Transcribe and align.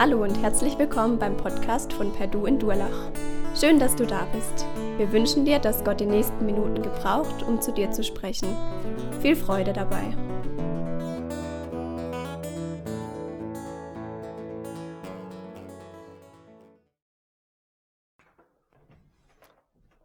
Hallo 0.00 0.22
und 0.22 0.40
herzlich 0.40 0.78
willkommen 0.78 1.18
beim 1.18 1.36
Podcast 1.36 1.92
von 1.92 2.12
Perdu 2.12 2.46
in 2.46 2.56
Durlach. 2.60 3.10
Schön, 3.58 3.80
dass 3.80 3.96
du 3.96 4.06
da 4.06 4.28
bist. 4.32 4.64
Wir 4.96 5.10
wünschen 5.10 5.44
dir, 5.44 5.58
dass 5.58 5.82
Gott 5.82 5.98
die 5.98 6.06
nächsten 6.06 6.46
Minuten 6.46 6.84
gebraucht, 6.84 7.42
um 7.42 7.60
zu 7.60 7.72
dir 7.72 7.90
zu 7.90 8.04
sprechen. 8.04 8.46
Viel 9.20 9.34
Freude 9.34 9.72
dabei. 9.72 10.04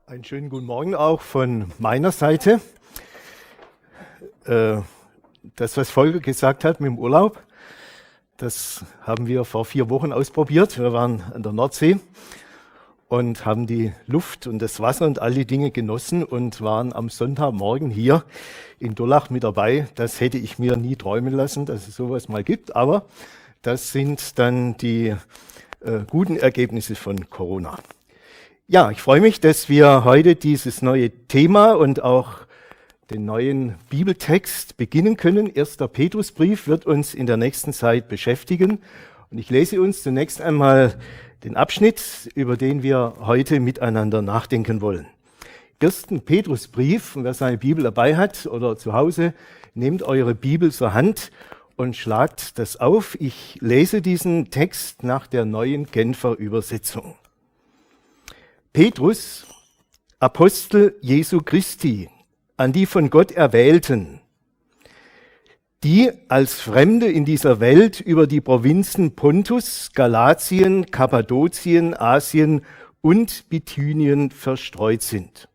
Einen 0.07 0.23
schönen 0.23 0.50
guten 0.50 0.65
Morgen 0.65 0.96
auch 0.96 1.21
von 1.21 1.71
meiner 1.78 2.11
Seite. 2.11 2.61
Äh, 4.46 4.78
das, 5.55 5.78
was 5.78 5.91
Volker 5.91 6.19
gesagt 6.19 6.64
hat 6.64 6.79
mit 6.79 6.87
dem 6.87 6.97
Urlaub, 6.97 7.43
das 8.43 8.83
haben 9.02 9.25
wir 9.25 9.46
vor 9.46 9.64
vier 9.64 9.89
Wochen 9.89 10.11
ausprobiert. 10.11 10.78
Wir 10.78 10.92
waren 10.92 11.24
an 11.34 11.43
der 11.43 11.54
Nordsee 11.54 12.00
und 13.07 13.46
haben 13.46 13.68
die 13.68 13.93
Luft 14.06 14.47
und 14.47 14.60
das 14.60 14.82
Wasser 14.82 15.06
und 15.06 15.20
all 15.20 15.34
die 15.34 15.46
Dinge 15.46 15.71
genossen 15.71 16.25
und 16.25 16.60
waren 16.61 16.92
am 16.92 17.07
Sonntagmorgen 17.07 17.89
hier 17.89 18.25
in 18.79 18.96
Durlach 18.96 19.29
mit 19.29 19.46
dabei. 19.46 19.87
Das 19.96 20.20
hätte 20.20 20.37
ich 20.37 20.60
mir 20.60 20.75
nie 20.75 20.98
träumen 20.98 21.34
lassen, 21.34 21.65
dass 21.65 21.87
es 21.87 21.96
sowas 21.96 22.28
mal 22.28 22.43
gibt, 22.43 22.75
aber 22.75 23.06
das 23.61 23.93
sind 23.93 24.37
dann 24.37 24.75
die 24.75 25.15
äh, 25.79 26.00
guten 26.10 26.36
Ergebnisse 26.36 26.96
von 26.96 27.29
Corona. 27.29 27.78
Ja, 28.68 28.92
ich 28.92 29.01
freue 29.01 29.21
mich, 29.21 29.39
dass 29.39 29.70
wir 29.70 30.04
heute 30.04 30.36
dieses 30.36 30.82
neue 30.82 31.12
Thema 31.29 31.75
und 31.75 32.03
auch 32.03 32.39
den 33.09 33.26
neuen 33.26 33.76
Bibeltext 33.90 34.78
beginnen 34.78 35.18
können. 35.18 35.48
Erster 35.48 35.88
Petrusbrief 35.88 36.68
wird 36.68 36.86
uns 36.86 37.14
in 37.14 37.26
der 37.26 37.38
nächsten 37.38 37.73
Zeit 37.73 38.08
beschäftigen. 38.08 38.80
Und 39.30 39.38
ich 39.38 39.50
lese 39.50 39.82
uns 39.82 40.04
zunächst 40.04 40.42
einmal 40.42 40.98
den 41.44 41.58
Abschnitt, 41.58 42.30
über 42.36 42.56
den 42.56 42.84
wir 42.84 43.16
heute 43.20 43.60
miteinander 43.60 44.22
nachdenken 44.22 44.82
wollen. 44.82 45.08
Ersten 45.80 46.22
Petrusbrief, 46.22 47.18
und 47.18 47.26
wer 47.26 47.34
seine 47.34 47.58
Bibel 47.58 47.84
dabei 47.84 48.16
hat 48.16 48.45
oder 48.45 48.78
zu 48.78 48.94
Hause, 48.94 49.34
nehmt 49.73 50.02
eure 50.02 50.34
Bibel 50.34 50.72
zur 50.72 50.94
Hand 50.94 51.30
und 51.76 51.98
schlagt 51.98 52.58
das 52.58 52.78
auf. 52.78 53.20
Ich 53.20 53.58
lese 53.60 54.02
diesen 54.02 54.50
Text 54.50 55.04
nach 55.04 55.28
der 55.28 55.44
neuen 55.44 55.88
Genfer 55.88 56.38
Übersetzung. 56.38 57.16
Petrus, 58.72 59.45
Apostel 60.20 60.95
Jesu 61.02 61.42
Christi, 61.42 62.10
an 62.58 62.73
die 62.73 62.86
von 62.86 63.09
Gott 63.09 63.32
Erwählten, 63.32 64.22
die 65.84 66.12
als 66.30 66.62
Fremde 66.62 67.08
in 67.08 67.26
dieser 67.26 67.60
Welt 67.60 68.00
über 68.00 68.28
die 68.28 68.42
Provinzen 68.42 69.16
Pontus, 69.16 69.92
Galatien, 69.94 70.92
Kappadokien, 70.92 71.94
Asien 71.94 72.62
und 73.02 73.50
Bithynien 73.50 74.32
verstreut 74.32 75.02
sind. 75.02 75.50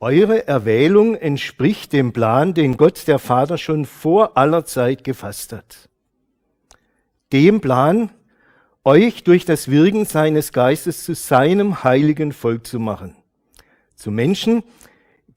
Eure 0.00 0.46
Erwählung 0.46 1.16
entspricht 1.16 1.92
dem 1.92 2.12
Plan, 2.12 2.54
den 2.54 2.76
Gott 2.76 3.08
der 3.08 3.18
Vater 3.18 3.58
schon 3.58 3.84
vor 3.84 4.36
aller 4.36 4.64
Zeit 4.64 5.02
gefasst 5.02 5.52
hat. 5.52 5.88
Dem 7.32 7.60
Plan, 7.60 8.10
euch 8.84 9.24
durch 9.24 9.44
das 9.44 9.68
Wirken 9.68 10.04
seines 10.04 10.52
Geistes 10.52 11.02
zu 11.02 11.16
seinem 11.16 11.82
heiligen 11.82 12.32
Volk 12.32 12.64
zu 12.64 12.78
machen. 12.78 13.16
Zu 13.96 14.12
Menschen, 14.12 14.62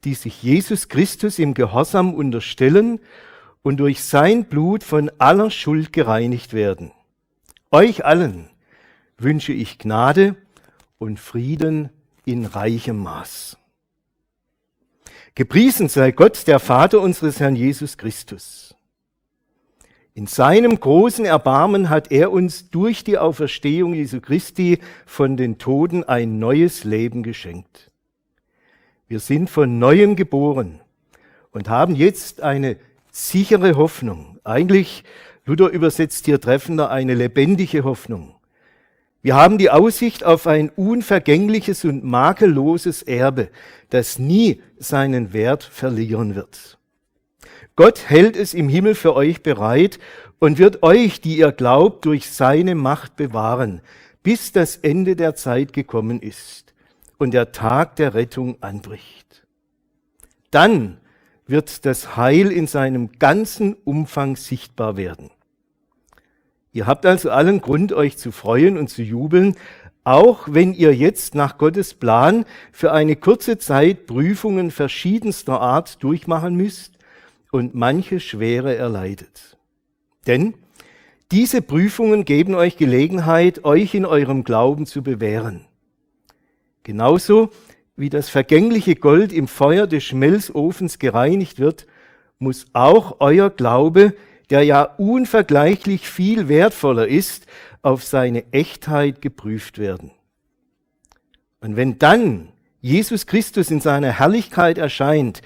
die 0.04 0.14
sich 0.14 0.42
Jesus 0.42 0.88
Christus 0.88 1.38
im 1.38 1.54
Gehorsam 1.54 2.14
unterstellen 2.14 3.00
und 3.62 3.78
durch 3.78 4.02
sein 4.02 4.44
Blut 4.44 4.82
von 4.82 5.10
aller 5.18 5.50
Schuld 5.50 5.92
gereinigt 5.92 6.52
werden. 6.52 6.92
Euch 7.70 8.04
allen 8.04 8.50
wünsche 9.16 9.52
ich 9.52 9.78
Gnade 9.78 10.36
und 10.98 11.20
Frieden 11.20 11.90
in 12.24 12.44
reichem 12.44 12.98
Maß. 12.98 13.56
Gepriesen 15.34 15.88
sei 15.88 16.10
Gott, 16.12 16.46
der 16.46 16.58
Vater 16.58 17.00
unseres 17.00 17.40
Herrn 17.40 17.56
Jesus 17.56 17.96
Christus. 17.96 18.74
In 20.14 20.26
seinem 20.26 20.78
großen 20.78 21.24
Erbarmen 21.24 21.88
hat 21.88 22.12
er 22.12 22.32
uns 22.32 22.68
durch 22.68 23.02
die 23.02 23.16
Auferstehung 23.16 23.94
Jesu 23.94 24.20
Christi 24.20 24.78
von 25.06 25.38
den 25.38 25.56
Toten 25.56 26.04
ein 26.04 26.38
neues 26.38 26.84
Leben 26.84 27.22
geschenkt. 27.22 27.91
Wir 29.12 29.20
sind 29.20 29.50
von 29.50 29.78
neuem 29.78 30.16
geboren 30.16 30.80
und 31.50 31.68
haben 31.68 31.94
jetzt 31.94 32.40
eine 32.40 32.78
sichere 33.10 33.76
Hoffnung. 33.76 34.38
Eigentlich, 34.42 35.04
Luther 35.44 35.68
übersetzt 35.68 36.24
hier 36.24 36.40
treffender, 36.40 36.90
eine 36.90 37.12
lebendige 37.12 37.84
Hoffnung. 37.84 38.34
Wir 39.20 39.34
haben 39.34 39.58
die 39.58 39.68
Aussicht 39.68 40.24
auf 40.24 40.46
ein 40.46 40.70
unvergängliches 40.70 41.84
und 41.84 42.04
makelloses 42.04 43.02
Erbe, 43.02 43.50
das 43.90 44.18
nie 44.18 44.62
seinen 44.78 45.34
Wert 45.34 45.62
verlieren 45.62 46.34
wird. 46.34 46.78
Gott 47.76 48.08
hält 48.08 48.34
es 48.34 48.54
im 48.54 48.70
Himmel 48.70 48.94
für 48.94 49.14
euch 49.14 49.42
bereit 49.42 49.98
und 50.38 50.56
wird 50.56 50.82
euch, 50.82 51.20
die 51.20 51.36
ihr 51.36 51.52
glaubt, 51.52 52.06
durch 52.06 52.30
seine 52.30 52.74
Macht 52.74 53.16
bewahren, 53.16 53.82
bis 54.22 54.52
das 54.52 54.76
Ende 54.76 55.16
der 55.16 55.34
Zeit 55.34 55.74
gekommen 55.74 56.22
ist 56.22 56.71
und 57.18 57.32
der 57.32 57.52
Tag 57.52 57.96
der 57.96 58.14
Rettung 58.14 58.56
anbricht. 58.62 59.46
Dann 60.50 60.98
wird 61.46 61.84
das 61.86 62.16
Heil 62.16 62.50
in 62.50 62.66
seinem 62.66 63.12
ganzen 63.18 63.74
Umfang 63.84 64.36
sichtbar 64.36 64.96
werden. 64.96 65.30
Ihr 66.72 66.86
habt 66.86 67.04
also 67.04 67.30
allen 67.30 67.60
Grund, 67.60 67.92
euch 67.92 68.16
zu 68.16 68.32
freuen 68.32 68.78
und 68.78 68.88
zu 68.88 69.02
jubeln, 69.02 69.56
auch 70.04 70.48
wenn 70.50 70.72
ihr 70.72 70.94
jetzt 70.94 71.34
nach 71.34 71.58
Gottes 71.58 71.94
Plan 71.94 72.44
für 72.72 72.92
eine 72.92 73.16
kurze 73.16 73.58
Zeit 73.58 74.06
Prüfungen 74.06 74.70
verschiedenster 74.70 75.60
Art 75.60 76.02
durchmachen 76.02 76.56
müsst 76.56 76.98
und 77.50 77.74
manche 77.74 78.18
Schwere 78.18 78.74
erleidet. 78.74 79.56
Denn 80.26 80.54
diese 81.30 81.62
Prüfungen 81.62 82.24
geben 82.24 82.54
euch 82.54 82.76
Gelegenheit, 82.76 83.64
euch 83.64 83.94
in 83.94 84.06
eurem 84.06 84.44
Glauben 84.44 84.86
zu 84.86 85.02
bewähren. 85.02 85.66
Genauso 86.82 87.50
wie 87.96 88.10
das 88.10 88.28
vergängliche 88.28 88.96
Gold 88.96 89.32
im 89.32 89.48
Feuer 89.48 89.86
des 89.86 90.04
Schmelzofens 90.04 90.98
gereinigt 90.98 91.58
wird, 91.58 91.86
muss 92.38 92.66
auch 92.72 93.16
euer 93.20 93.50
Glaube, 93.50 94.14
der 94.50 94.64
ja 94.64 94.82
unvergleichlich 94.82 96.08
viel 96.08 96.48
wertvoller 96.48 97.06
ist, 97.06 97.46
auf 97.82 98.04
seine 98.04 98.52
Echtheit 98.52 99.22
geprüft 99.22 99.78
werden. 99.78 100.10
Und 101.60 101.76
wenn 101.76 101.98
dann 101.98 102.48
Jesus 102.80 103.26
Christus 103.26 103.70
in 103.70 103.80
seiner 103.80 104.10
Herrlichkeit 104.10 104.76
erscheint, 104.78 105.42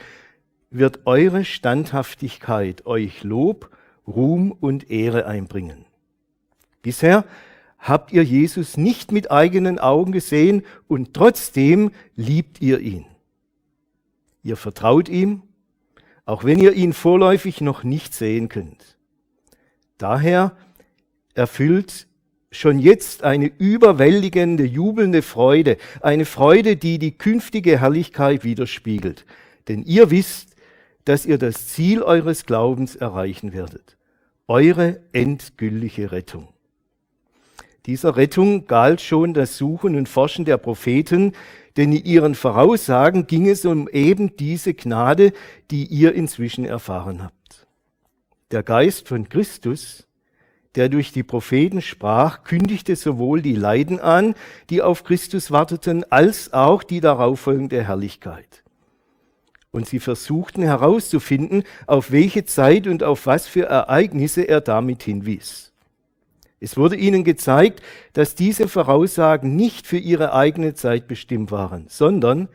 wird 0.71 1.01
eure 1.05 1.45
Standhaftigkeit 1.45 2.87
euch 2.87 3.23
Lob, 3.23 3.71
Ruhm 4.07 4.53
und 4.53 4.91
Ehre 4.91 5.27
einbringen. 5.27 5.85
Bisher 6.83 7.25
habt 7.79 8.13
ihr 8.13 8.23
Jesus 8.23 8.77
nicht 8.77 9.13
mit 9.13 9.31
eigenen 9.31 9.79
Augen 9.79 10.13
gesehen 10.13 10.63
und 10.89 11.15
trotzdem 11.15 11.91
liebt 12.17 12.61
ihr 12.61 12.81
ihn. 12.81 13.07
Ihr 14.43 14.57
vertraut 14.57 15.09
ihm, 15.09 15.43
auch 16.25 16.45
wenn 16.45 16.59
ihr 16.59 16.73
ihn 16.73 16.93
vorläufig 16.93 17.61
noch 17.61 17.85
nicht 17.85 18.15
sehen 18.15 18.49
könnt. 18.49 18.97
Daher 19.99 20.57
erfüllt 21.35 22.07
schon 22.51 22.79
jetzt 22.79 23.23
eine 23.23 23.47
überwältigende, 23.47 24.65
jubelnde 24.65 25.23
Freude, 25.23 25.77
eine 26.01 26.25
Freude, 26.25 26.77
die 26.77 26.99
die 26.99 27.13
künftige 27.13 27.81
Herrlichkeit 27.81 28.45
widerspiegelt. 28.45 29.25
Denn 29.69 29.83
ihr 29.85 30.11
wisst, 30.11 30.57
dass 31.05 31.27
ihr 31.27 31.39
das 31.39 31.69
Ziel 31.69 32.03
eures 32.03 32.47
Glaubens 32.47 32.97
erreichen 32.97 33.53
werdet, 33.53 33.97
eure 34.49 35.01
endgültige 35.13 36.13
Rettung. 36.13 36.49
Dieser 37.87 38.17
Rettung 38.17 38.67
galt 38.67 39.01
schon 39.01 39.33
das 39.33 39.57
Suchen 39.57 39.95
und 39.95 40.09
Forschen 40.09 40.45
der 40.45 40.59
Propheten, 40.59 41.33
denn 41.77 41.93
in 41.93 42.05
ihren 42.05 42.35
Voraussagen 42.35 43.29
ging 43.29 43.49
es 43.49 43.65
um 43.65 43.89
eben 43.89 44.37
diese 44.37 44.75
Gnade, 44.75 45.33
die 45.71 45.87
ihr 45.87 46.15
inzwischen 46.15 46.65
erfahren 46.65 47.23
habt. 47.23 47.69
Der 48.51 48.65
Geist 48.65 49.07
von 49.07 49.29
Christus, 49.29 50.09
der 50.75 50.89
durch 50.89 51.13
die 51.13 51.23
Propheten 51.23 51.81
sprach, 51.81 52.43
kündigte 52.43 52.97
sowohl 52.97 53.41
die 53.41 53.55
Leiden 53.55 54.01
an, 54.01 54.35
die 54.69 54.83
auf 54.83 55.05
Christus 55.05 55.53
warteten, 55.53 56.05
als 56.11 56.53
auch 56.53 56.83
die 56.83 57.01
darauffolgende 57.01 57.85
Herrlichkeit. 57.85 58.65
Und 59.71 59.87
sie 59.87 60.01
versuchten 60.01 60.63
herauszufinden, 60.63 61.63
auf 61.87 62.11
welche 62.11 62.45
Zeit 62.47 62.89
und 62.89 63.05
auf 63.05 63.27
was 63.27 63.47
für 63.47 63.67
Ereignisse 63.67 64.43
er 64.43 64.61
damit 64.61 65.05
hinwies. 65.05 65.73
Es 66.59 66.77
wurde 66.77 66.97
ihnen 66.97 67.23
gezeigt, 67.23 67.83
dass 68.15 68.35
diese 68.35 68.69
Voraussagen 68.69 69.57
nicht 69.57 69.87
für 69.87 69.99
ihre 69.99 70.33
eigene 70.33 70.75
Zeit 70.75 71.07
bestimmt 71.07 71.51
waren, 71.51 71.87
sondern 71.89 72.49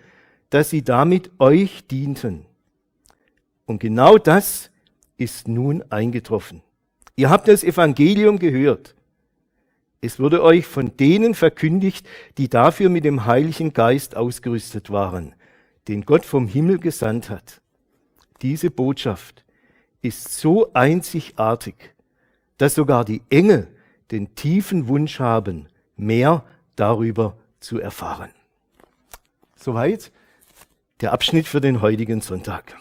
dass 0.50 0.70
sie 0.70 0.84
damit 0.84 1.32
euch 1.40 1.88
dienten. 1.88 2.46
Und 3.66 3.80
genau 3.80 4.18
das 4.18 4.72
ist 5.18 5.48
nun 5.48 5.84
eingetroffen. 5.90 6.64
Ihr 7.16 7.30
habt 7.30 7.48
das 7.48 7.64
Evangelium 7.64 8.40
gehört. 8.40 8.96
Es 10.02 10.20
wurde 10.20 10.42
euch 10.42 10.66
von 10.66 10.98
denen 10.98 11.36
verkündigt, 11.36 12.08
die 12.40 12.50
dafür 12.50 12.90
mit 12.90 13.06
dem 13.06 13.26
Heiligen 13.26 13.72
Geist 13.72 14.18
ausgerüstet 14.18 14.90
waren, 14.90 15.36
den 15.88 16.06
Gott 16.06 16.26
vom 16.26 16.48
Himmel 16.48 16.80
gesandt 16.80 17.30
hat. 17.30 17.62
Diese 18.42 18.72
Botschaft 18.72 19.46
ist 20.02 20.34
so 20.40 20.74
einzigartig, 20.74 21.76
dass 22.58 22.74
sogar 22.74 23.06
die 23.06 23.22
Engel 23.30 23.68
den 24.12 24.36
tiefen 24.36 24.88
Wunsch 24.88 25.20
haben, 25.20 25.68
mehr 25.96 26.44
darüber 26.76 27.36
zu 27.60 27.80
erfahren. 27.80 28.32
Soweit 29.56 30.12
der 31.02 31.14
Abschnitt 31.14 31.48
für 31.48 31.62
den 31.62 31.82
heutigen 31.82 32.22
Sonntag. 32.22 32.76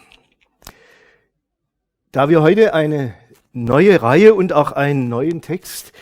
Da 2.11 2.29
wir 2.29 2.41
heute 2.41 2.73
eine 2.73 3.13
neue 3.53 4.01
Reihe 4.01 4.33
und 4.33 4.53
auch 4.53 4.71
einen 4.71 5.09
neuen 5.09 5.41
Text 5.41 5.93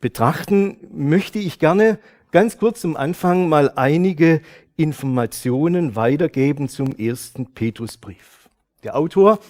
betrachten, 0.00 0.78
möchte 0.92 1.38
ich 1.38 1.58
gerne 1.58 1.98
ganz 2.30 2.58
kurz 2.58 2.80
zum 2.80 2.96
Anfang 2.96 3.48
mal 3.48 3.72
einige 3.74 4.40
Informationen 4.76 5.96
weitergeben 5.96 6.68
zum 6.68 6.96
ersten 6.96 7.52
Petrusbrief. 7.54 8.48
Der 8.84 8.96
Autor, 8.96 9.40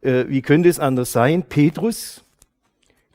äh, 0.00 0.24
wie 0.28 0.40
könnte 0.40 0.68
es 0.68 0.78
anders 0.78 1.12
sein? 1.12 1.42
Petrus. 1.42 2.24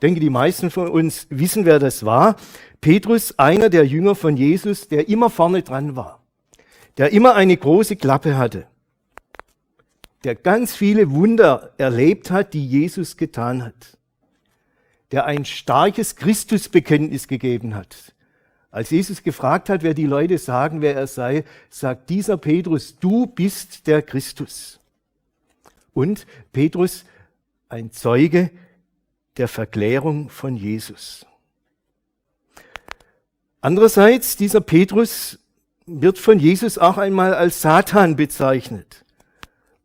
Denke, 0.02 0.20
die 0.20 0.30
meisten 0.30 0.70
von 0.70 0.88
uns 0.88 1.26
wissen, 1.30 1.64
wer 1.64 1.78
das 1.78 2.04
war. 2.04 2.36
Petrus, 2.80 3.38
einer 3.38 3.70
der 3.70 3.86
Jünger 3.86 4.14
von 4.14 4.36
Jesus, 4.36 4.88
der 4.88 5.08
immer 5.08 5.30
vorne 5.30 5.62
dran 5.62 5.96
war, 5.96 6.22
der 6.98 7.12
immer 7.12 7.34
eine 7.34 7.56
große 7.56 7.96
Klappe 7.96 8.36
hatte, 8.36 8.66
der 10.24 10.34
ganz 10.34 10.74
viele 10.74 11.10
Wunder 11.10 11.72
erlebt 11.78 12.30
hat, 12.30 12.52
die 12.52 12.66
Jesus 12.66 13.16
getan 13.16 13.64
hat 13.64 13.96
der 15.12 15.24
ein 15.26 15.44
starkes 15.44 16.16
Christusbekenntnis 16.16 17.28
gegeben 17.28 17.74
hat. 17.74 18.14
Als 18.70 18.90
Jesus 18.90 19.22
gefragt 19.22 19.68
hat, 19.68 19.82
wer 19.82 19.94
die 19.94 20.06
Leute 20.06 20.38
sagen, 20.38 20.82
wer 20.82 20.94
er 20.94 21.06
sei, 21.06 21.44
sagt 21.70 22.10
dieser 22.10 22.36
Petrus, 22.36 22.98
du 22.98 23.26
bist 23.26 23.86
der 23.86 24.02
Christus. 24.02 24.80
Und 25.94 26.26
Petrus, 26.52 27.04
ein 27.68 27.90
Zeuge 27.90 28.50
der 29.36 29.48
Verklärung 29.48 30.28
von 30.30 30.56
Jesus. 30.56 31.26
Andererseits, 33.60 34.36
dieser 34.36 34.60
Petrus 34.60 35.38
wird 35.86 36.18
von 36.18 36.38
Jesus 36.38 36.78
auch 36.78 36.98
einmal 36.98 37.34
als 37.34 37.62
Satan 37.62 38.16
bezeichnet 38.16 39.04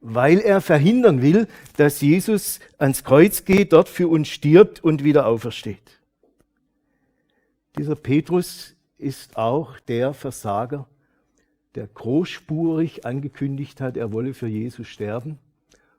weil 0.02 0.40
er 0.40 0.62
verhindern 0.62 1.22
will, 1.22 1.48
dass 1.78 2.02
Jesus 2.02 2.60
ans 2.80 3.04
Kreuz 3.04 3.46
geht, 3.46 3.72
dort 3.72 3.88
für 3.88 4.08
uns 4.08 4.28
stirbt 4.28 4.84
und 4.84 5.04
wieder 5.04 5.28
aufersteht. 5.28 6.00
Dieser 7.78 7.96
Petrus 7.96 8.76
ist 8.98 9.38
auch 9.38 9.80
der 9.80 10.14
Versager, 10.14 10.88
der 11.76 11.88
großspurig 11.88 13.06
angekündigt 13.06 13.80
hat, 13.80 13.96
er 13.96 14.12
wolle 14.12 14.34
für 14.34 14.48
Jesus 14.48 14.88
sterben. 14.88 15.38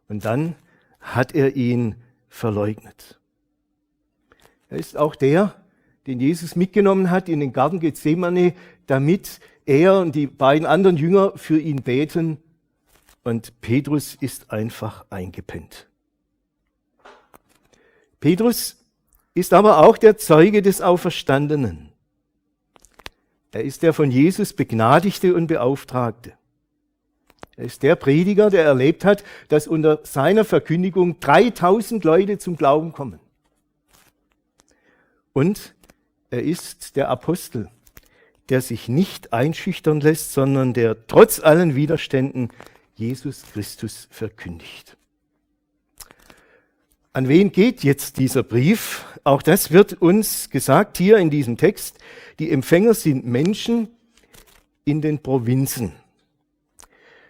Und 0.09 0.25
dann 0.25 0.57
hat 1.01 1.35
er 1.35 1.57
ihn 1.57 1.95
verleugnet. 2.29 3.19
Er 4.73 4.79
ist 4.79 4.97
auch 4.97 5.15
der, 5.15 5.55
den 6.07 6.19
Jesus 6.19 6.57
mitgenommen 6.57 7.11
hat 7.11 7.29
in 7.29 7.41
den 7.41 7.53
Garten 7.53 7.79
Gethsemane, 7.79 8.55
damit 8.87 9.39
er 9.67 9.99
und 9.99 10.15
die 10.15 10.27
beiden 10.27 10.67
anderen 10.67 10.97
Jünger 10.97 11.35
für 11.37 11.61
ihn 11.61 11.83
beten 11.83 12.39
und 13.23 13.61
Petrus 13.61 14.15
ist 14.15 14.51
einfach 14.51 15.05
eingepennt. 15.11 15.89
Petrus 18.19 18.83
ist 19.35 19.53
aber 19.53 19.77
auch 19.77 19.99
der 19.99 20.17
Zeuge 20.17 20.63
des 20.63 20.81
Auferstandenen. 20.81 21.91
Er 23.51 23.65
ist 23.65 23.83
der 23.83 23.93
von 23.93 24.11
Jesus 24.11 24.55
begnadigte 24.55 25.35
und 25.35 25.49
Beauftragte. 25.49 26.33
Er 27.57 27.67
ist 27.67 27.83
der 27.83 27.95
Prediger, 27.95 28.49
der 28.49 28.65
erlebt 28.65 29.05
hat, 29.05 29.23
dass 29.49 29.69
unter 29.69 30.01
seiner 30.05 30.47
Verkündigung 30.47 31.21
3000 31.21 32.03
Leute 32.05 32.39
zum 32.39 32.57
Glauben 32.57 32.93
kommen. 32.93 33.21
Und 35.33 35.75
er 36.31 36.43
ist 36.43 36.97
der 36.97 37.09
Apostel, 37.09 37.69
der 38.49 38.61
sich 38.61 38.89
nicht 38.89 39.33
einschüchtern 39.33 40.01
lässt, 40.01 40.33
sondern 40.33 40.75
der 40.75 41.07
trotz 41.07 41.41
allen 41.41 41.75
Widerständen 41.75 42.49
Jesus 42.95 43.43
Christus 43.53 44.09
verkündigt. 44.11 44.97
An 47.15 47.29
wen 47.29 47.53
geht 47.53 47.85
jetzt 47.85 48.19
dieser 48.19 48.43
Brief? 48.43 49.05
Auch 49.25 49.43
das 49.43 49.71
wird 49.71 50.01
uns 50.01 50.49
gesagt 50.49 50.97
hier 50.97 51.19
in 51.19 51.29
diesem 51.29 51.57
Text. 51.59 51.99
Die 52.39 52.51
Empfänger 52.51 52.95
sind 52.95 53.27
Menschen 53.27 53.89
in 54.85 55.03
den 55.03 55.19
Provinzen. 55.19 55.93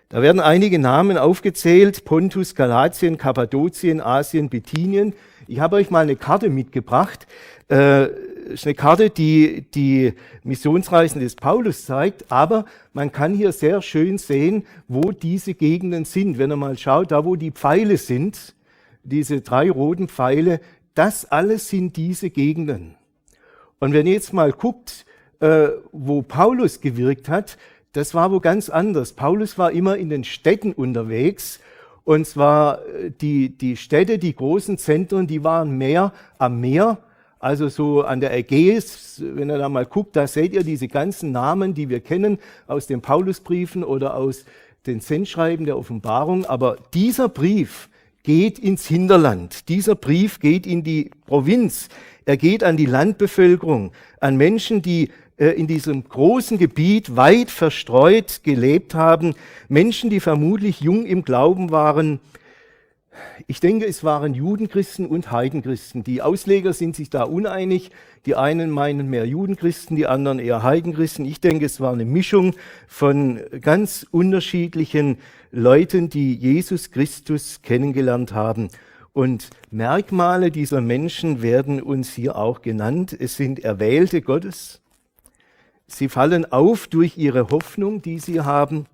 Da 0.09 0.23
werden 0.23 0.41
einige 0.41 0.79
Namen 0.79 1.19
aufgezählt, 1.19 2.05
Pontus, 2.05 2.55
Galatien, 2.55 3.17
Kappadokien, 3.17 4.01
Asien, 4.01 4.51
Bithynien. 4.51 5.15
Ich 5.49 5.59
habe 5.59 5.77
euch 5.77 5.91
mal 5.91 6.01
eine 6.01 6.17
Karte 6.17 6.51
mitgebracht. 6.51 7.27
Äh, 7.73 8.11
ist 8.53 8.67
eine 8.67 8.75
Karte, 8.75 9.09
die 9.09 9.65
die 9.75 10.13
Missionsreisen 10.45 11.23
des 11.23 11.37
Paulus 11.37 11.87
zeigt, 11.87 12.31
aber 12.31 12.67
man 12.93 13.13
kann 13.13 13.33
hier 13.33 13.51
sehr 13.53 13.81
schön 13.81 14.19
sehen, 14.19 14.67
wo 14.89 15.11
diese 15.13 15.55
Gegenden 15.55 16.05
sind. 16.05 16.37
Wenn 16.37 16.51
er 16.51 16.59
mal 16.59 16.77
schaut, 16.77 17.13
da 17.13 17.25
wo 17.25 17.35
die 17.35 17.51
Pfeile 17.51 17.97
sind, 17.97 18.55
diese 19.05 19.41
drei 19.41 19.71
roten 19.71 20.09
Pfeile, 20.09 20.61
das 20.95 21.25
alles 21.25 21.71
sind 21.71 21.97
diese 21.97 22.29
Gegenden. 22.29 22.95
Und 23.79 23.95
wenn 23.95 24.07
ihr 24.07 24.13
jetzt 24.13 24.35
mal 24.35 24.53
guckt, 24.53 25.07
äh, 25.41 25.69
wo 25.93 26.21
Paulus 26.21 26.83
gewirkt 26.83 27.31
hat, 27.31 27.57
das 27.95 28.13
war 28.13 28.33
wo 28.33 28.41
ganz 28.41 28.69
anders. 28.69 29.15
Paulus 29.15 29.57
war 29.57 29.73
immer 29.73 29.97
in 29.97 30.11
den 30.11 30.25
Städten 30.25 30.73
unterwegs 30.75 31.59
und 32.05 32.27
zwar 32.27 32.85
äh, 32.87 33.11
die, 33.11 33.57
die 33.57 33.79
Städte, 33.79 34.19
die 34.19 34.37
großen 34.37 34.77
Zentren, 34.77 35.27
die 35.27 35.43
waren 35.43 35.79
mehr 35.79 36.13
am 36.37 36.61
Meer 36.61 36.99
also 37.43 37.69
so 37.69 38.03
an 38.03 38.21
der 38.21 38.33
Ägäis, 38.33 39.21
wenn 39.21 39.51
ihr 39.51 39.59
da 39.59 39.69
mal 39.69 39.85
guckt, 39.85 40.15
da 40.15 40.29
seht 40.29 40.53
ihr 40.53 40.63
diese 40.63 40.87
ganzen 40.87 41.33
Namen, 41.33 41.75
die 41.75 41.89
wir 41.89 41.99
kennen 41.99 42.39
aus 42.69 42.87
den 42.87 43.01
Paulusbriefen 43.01 43.83
oder 43.83 44.15
aus 44.15 44.45
den 44.87 45.01
Sendschreiben 45.01 45.67
der 45.67 45.77
Offenbarung. 45.77 46.47
Aber 46.47 46.77
dieser 46.95 47.29
Brief 47.29 47.89
geht 48.23 48.61
ins 48.61 48.87
Hinterland. 48.87 49.69
Dieser 49.69 49.97
Brief 49.97 50.39
geht 50.39 50.69
in 50.69 50.85
die 50.85 51.11
Provinz. 51.27 51.89
Er 52.27 52.37
geht 52.37 52.63
an 52.63 52.77
die 52.77 52.87
Landbevölkerung, 52.87 53.91
an 54.21 54.37
Menschen, 54.37 54.81
die 54.81 55.11
äh, 55.37 55.49
in 55.49 55.67
diesem 55.67 56.05
großen 56.05 56.59
Gebiet 56.59 57.17
weit 57.17 57.51
verstreut 57.51 58.43
gelebt 58.45 58.95
haben. 58.95 59.35
Menschen, 59.69 60.11
die 60.11 60.21
vermutlich 60.21 60.81
jung 60.81 61.05
im 61.07 61.25
Glauben 61.25 61.73
waren, 61.73 62.21
ich 63.47 63.61
denke, 63.61 63.87
es 63.87 64.05
waren 64.05 64.35
Judenchristen 64.35 65.07
und 65.07 65.31
Heidenchristen. 65.31 66.03
Die 66.05 66.23
Ausleger 66.23 66.73
sind 66.73 66.97
sich 66.97 67.11
da 67.11 67.25
uneinig. 67.25 67.91
Die 68.27 68.37
einen 68.37 68.71
meinen 68.71 69.09
mehr 69.09 69.27
Judenchristen, 69.27 69.97
die 69.97 70.07
anderen 70.07 70.39
eher 70.39 70.63
Heidenchristen. 70.63 71.25
Ich 71.25 71.41
denke, 71.41 71.67
es 71.67 71.81
war 71.81 71.93
eine 71.93 72.05
Mischung 72.05 72.55
von 72.87 73.41
ganz 73.61 74.07
unterschiedlichen 74.11 75.19
Leuten, 75.51 76.09
die 76.09 76.35
Jesus 76.35 76.91
Christus 76.91 77.61
kennengelernt 77.63 78.33
haben. 78.33 78.69
Und 79.13 79.51
Merkmale 79.71 80.51
dieser 80.51 80.81
Menschen 80.81 81.43
werden 81.43 81.83
uns 81.83 82.15
hier 82.15 82.37
auch 82.37 82.63
genannt. 82.63 83.15
Es 83.19 83.37
sind 83.37 83.61
Erwählte 83.61 84.23
Gottes. 84.23 84.81
Sie 85.87 86.09
fallen 86.09 86.51
auf 86.51 86.87
durch 86.87 87.19
ihre 87.19 87.51
Hoffnung, 87.51 88.01
die 88.01 88.19
sie 88.19 88.41
haben. 88.41 88.87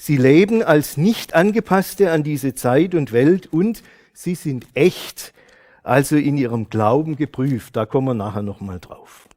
Sie 0.00 0.16
leben 0.16 0.62
als 0.62 0.96
nicht 0.96 1.34
angepasste 1.34 2.12
an 2.12 2.22
diese 2.22 2.54
Zeit 2.54 2.94
und 2.94 3.12
Welt 3.12 3.52
und 3.52 3.82
sie 4.14 4.36
sind 4.36 4.64
echt, 4.74 5.34
also 5.82 6.14
in 6.16 6.36
ihrem 6.36 6.70
Glauben 6.70 7.16
geprüft. 7.16 7.74
Da 7.74 7.84
kommen 7.84 8.06
wir 8.06 8.14
nachher 8.14 8.42
nochmal 8.42 8.78
drauf. 8.78 9.28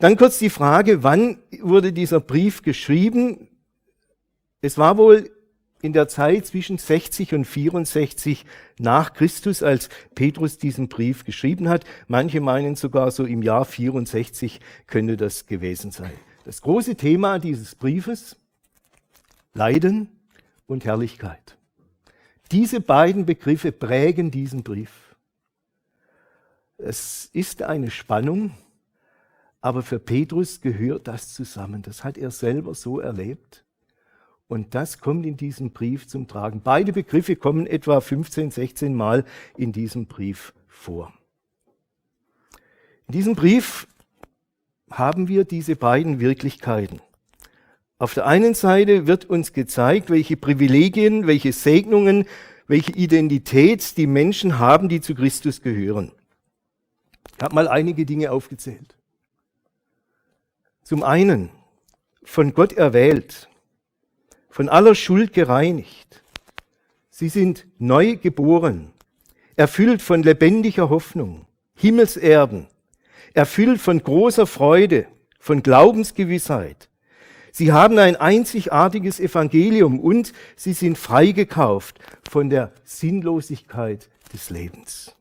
Dann 0.00 0.16
kurz 0.16 0.40
die 0.40 0.50
Frage, 0.50 1.04
wann 1.04 1.38
wurde 1.60 1.92
dieser 1.92 2.18
Brief 2.18 2.62
geschrieben? 2.62 3.46
Es 4.60 4.76
war 4.76 4.98
wohl 4.98 5.30
in 5.82 5.92
der 5.92 6.08
Zeit 6.08 6.46
zwischen 6.46 6.78
60 6.78 7.32
und 7.32 7.44
64 7.44 8.44
nach 8.80 9.14
Christus, 9.14 9.62
als 9.62 9.88
Petrus 10.16 10.58
diesen 10.58 10.88
Brief 10.88 11.24
geschrieben 11.24 11.68
hat. 11.68 11.84
Manche 12.08 12.40
meinen 12.40 12.74
sogar 12.74 13.12
so 13.12 13.24
im 13.24 13.42
Jahr 13.42 13.64
64 13.64 14.60
könnte 14.88 15.16
das 15.16 15.46
gewesen 15.46 15.92
sein. 15.92 16.12
Das 16.44 16.60
große 16.60 16.96
Thema 16.96 17.38
dieses 17.38 17.76
Briefes 17.76 18.36
Leiden 19.54 20.08
und 20.66 20.84
Herrlichkeit. 20.84 21.58
Diese 22.50 22.80
beiden 22.80 23.26
Begriffe 23.26 23.72
prägen 23.72 24.30
diesen 24.30 24.62
Brief. 24.62 25.16
Es 26.78 27.30
ist 27.32 27.62
eine 27.62 27.90
Spannung, 27.90 28.52
aber 29.60 29.82
für 29.82 29.98
Petrus 29.98 30.60
gehört 30.60 31.06
das 31.06 31.32
zusammen. 31.32 31.82
Das 31.82 32.02
hat 32.02 32.18
er 32.18 32.30
selber 32.30 32.74
so 32.74 32.98
erlebt. 32.98 33.64
Und 34.48 34.74
das 34.74 34.98
kommt 34.98 35.24
in 35.24 35.36
diesem 35.36 35.70
Brief 35.70 36.06
zum 36.08 36.26
Tragen. 36.28 36.60
Beide 36.62 36.92
Begriffe 36.92 37.36
kommen 37.36 37.66
etwa 37.66 38.00
15, 38.00 38.50
16 38.50 38.94
Mal 38.94 39.24
in 39.56 39.72
diesem 39.72 40.06
Brief 40.06 40.52
vor. 40.68 41.14
In 43.06 43.12
diesem 43.12 43.34
Brief 43.34 43.86
haben 44.90 45.28
wir 45.28 45.44
diese 45.44 45.76
beiden 45.76 46.20
Wirklichkeiten. 46.20 47.00
Auf 48.02 48.14
der 48.14 48.26
einen 48.26 48.54
Seite 48.54 49.06
wird 49.06 49.26
uns 49.26 49.52
gezeigt, 49.52 50.10
welche 50.10 50.36
Privilegien, 50.36 51.28
welche 51.28 51.52
Segnungen, 51.52 52.26
welche 52.66 52.90
Identität 52.90 53.96
die 53.96 54.08
Menschen 54.08 54.58
haben, 54.58 54.88
die 54.88 55.00
zu 55.00 55.14
Christus 55.14 55.62
gehören. 55.62 56.10
Ich 57.36 57.44
habe 57.44 57.54
mal 57.54 57.68
einige 57.68 58.04
Dinge 58.04 58.32
aufgezählt. 58.32 58.96
Zum 60.82 61.04
einen 61.04 61.50
von 62.24 62.54
Gott 62.54 62.72
erwählt, 62.72 63.48
von 64.50 64.68
aller 64.68 64.96
Schuld 64.96 65.32
gereinigt. 65.32 66.24
Sie 67.08 67.28
sind 67.28 67.68
neu 67.78 68.16
geboren, 68.16 68.90
erfüllt 69.54 70.02
von 70.02 70.24
lebendiger 70.24 70.90
Hoffnung, 70.90 71.46
Himmelserben, 71.76 72.66
erfüllt 73.32 73.80
von 73.80 74.02
großer 74.02 74.48
Freude, 74.48 75.06
von 75.38 75.62
Glaubensgewissheit. 75.62 76.88
Sie 77.52 77.70
haben 77.70 77.98
ein 77.98 78.16
einzigartiges 78.16 79.20
Evangelium 79.20 80.00
und 80.00 80.32
sie 80.56 80.72
sind 80.72 80.96
freigekauft 80.96 81.98
von 82.28 82.48
der 82.48 82.72
Sinnlosigkeit 82.84 84.08
des 84.32 84.48
Lebens. 84.48 85.14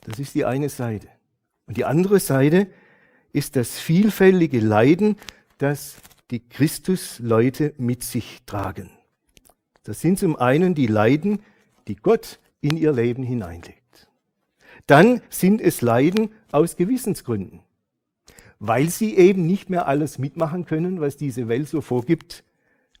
Das 0.00 0.18
ist 0.18 0.34
die 0.34 0.44
eine 0.44 0.68
Seite. 0.68 1.08
Und 1.66 1.76
die 1.76 1.84
andere 1.84 2.18
Seite 2.18 2.66
ist 3.32 3.54
das 3.54 3.78
vielfältige 3.78 4.58
Leiden, 4.58 5.16
das 5.58 5.96
die 6.32 6.40
Christusleute 6.40 7.74
mit 7.78 8.02
sich 8.02 8.40
tragen. 8.44 8.90
Das 9.84 10.00
sind 10.00 10.18
zum 10.18 10.34
einen 10.34 10.74
die 10.74 10.88
Leiden, 10.88 11.42
die 11.86 11.94
Gott 11.94 12.40
in 12.60 12.76
ihr 12.76 12.92
Leben 12.92 13.22
hineinlegt. 13.22 14.08
Dann 14.86 15.22
sind 15.28 15.60
es 15.60 15.80
Leiden 15.80 16.30
aus 16.50 16.76
Gewissensgründen, 16.76 17.60
weil 18.60 18.90
sie 18.90 19.16
eben 19.16 19.46
nicht 19.46 19.70
mehr 19.70 19.88
alles 19.88 20.18
mitmachen 20.18 20.66
können, 20.66 21.00
was 21.00 21.16
diese 21.16 21.48
Welt 21.48 21.68
so 21.68 21.80
vorgibt, 21.80 22.44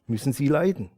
müssen 0.06 0.32
sie 0.32 0.48
leiden. 0.48 0.90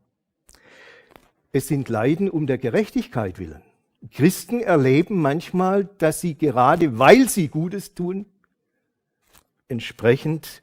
Es 1.50 1.68
sind 1.68 1.88
Leiden 1.88 2.30
um 2.30 2.46
der 2.46 2.58
Gerechtigkeit 2.58 3.38
willen. 3.38 3.62
Christen 4.10 4.60
erleben 4.60 5.20
manchmal, 5.20 5.84
dass 5.98 6.20
sie 6.20 6.36
gerade 6.36 6.98
weil 6.98 7.28
sie 7.28 7.48
Gutes 7.48 7.94
tun, 7.94 8.24
entsprechend 9.68 10.62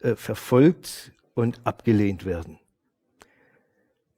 äh, 0.00 0.16
verfolgt 0.16 1.12
und 1.34 1.60
abgelehnt 1.64 2.24
werden. 2.24 2.58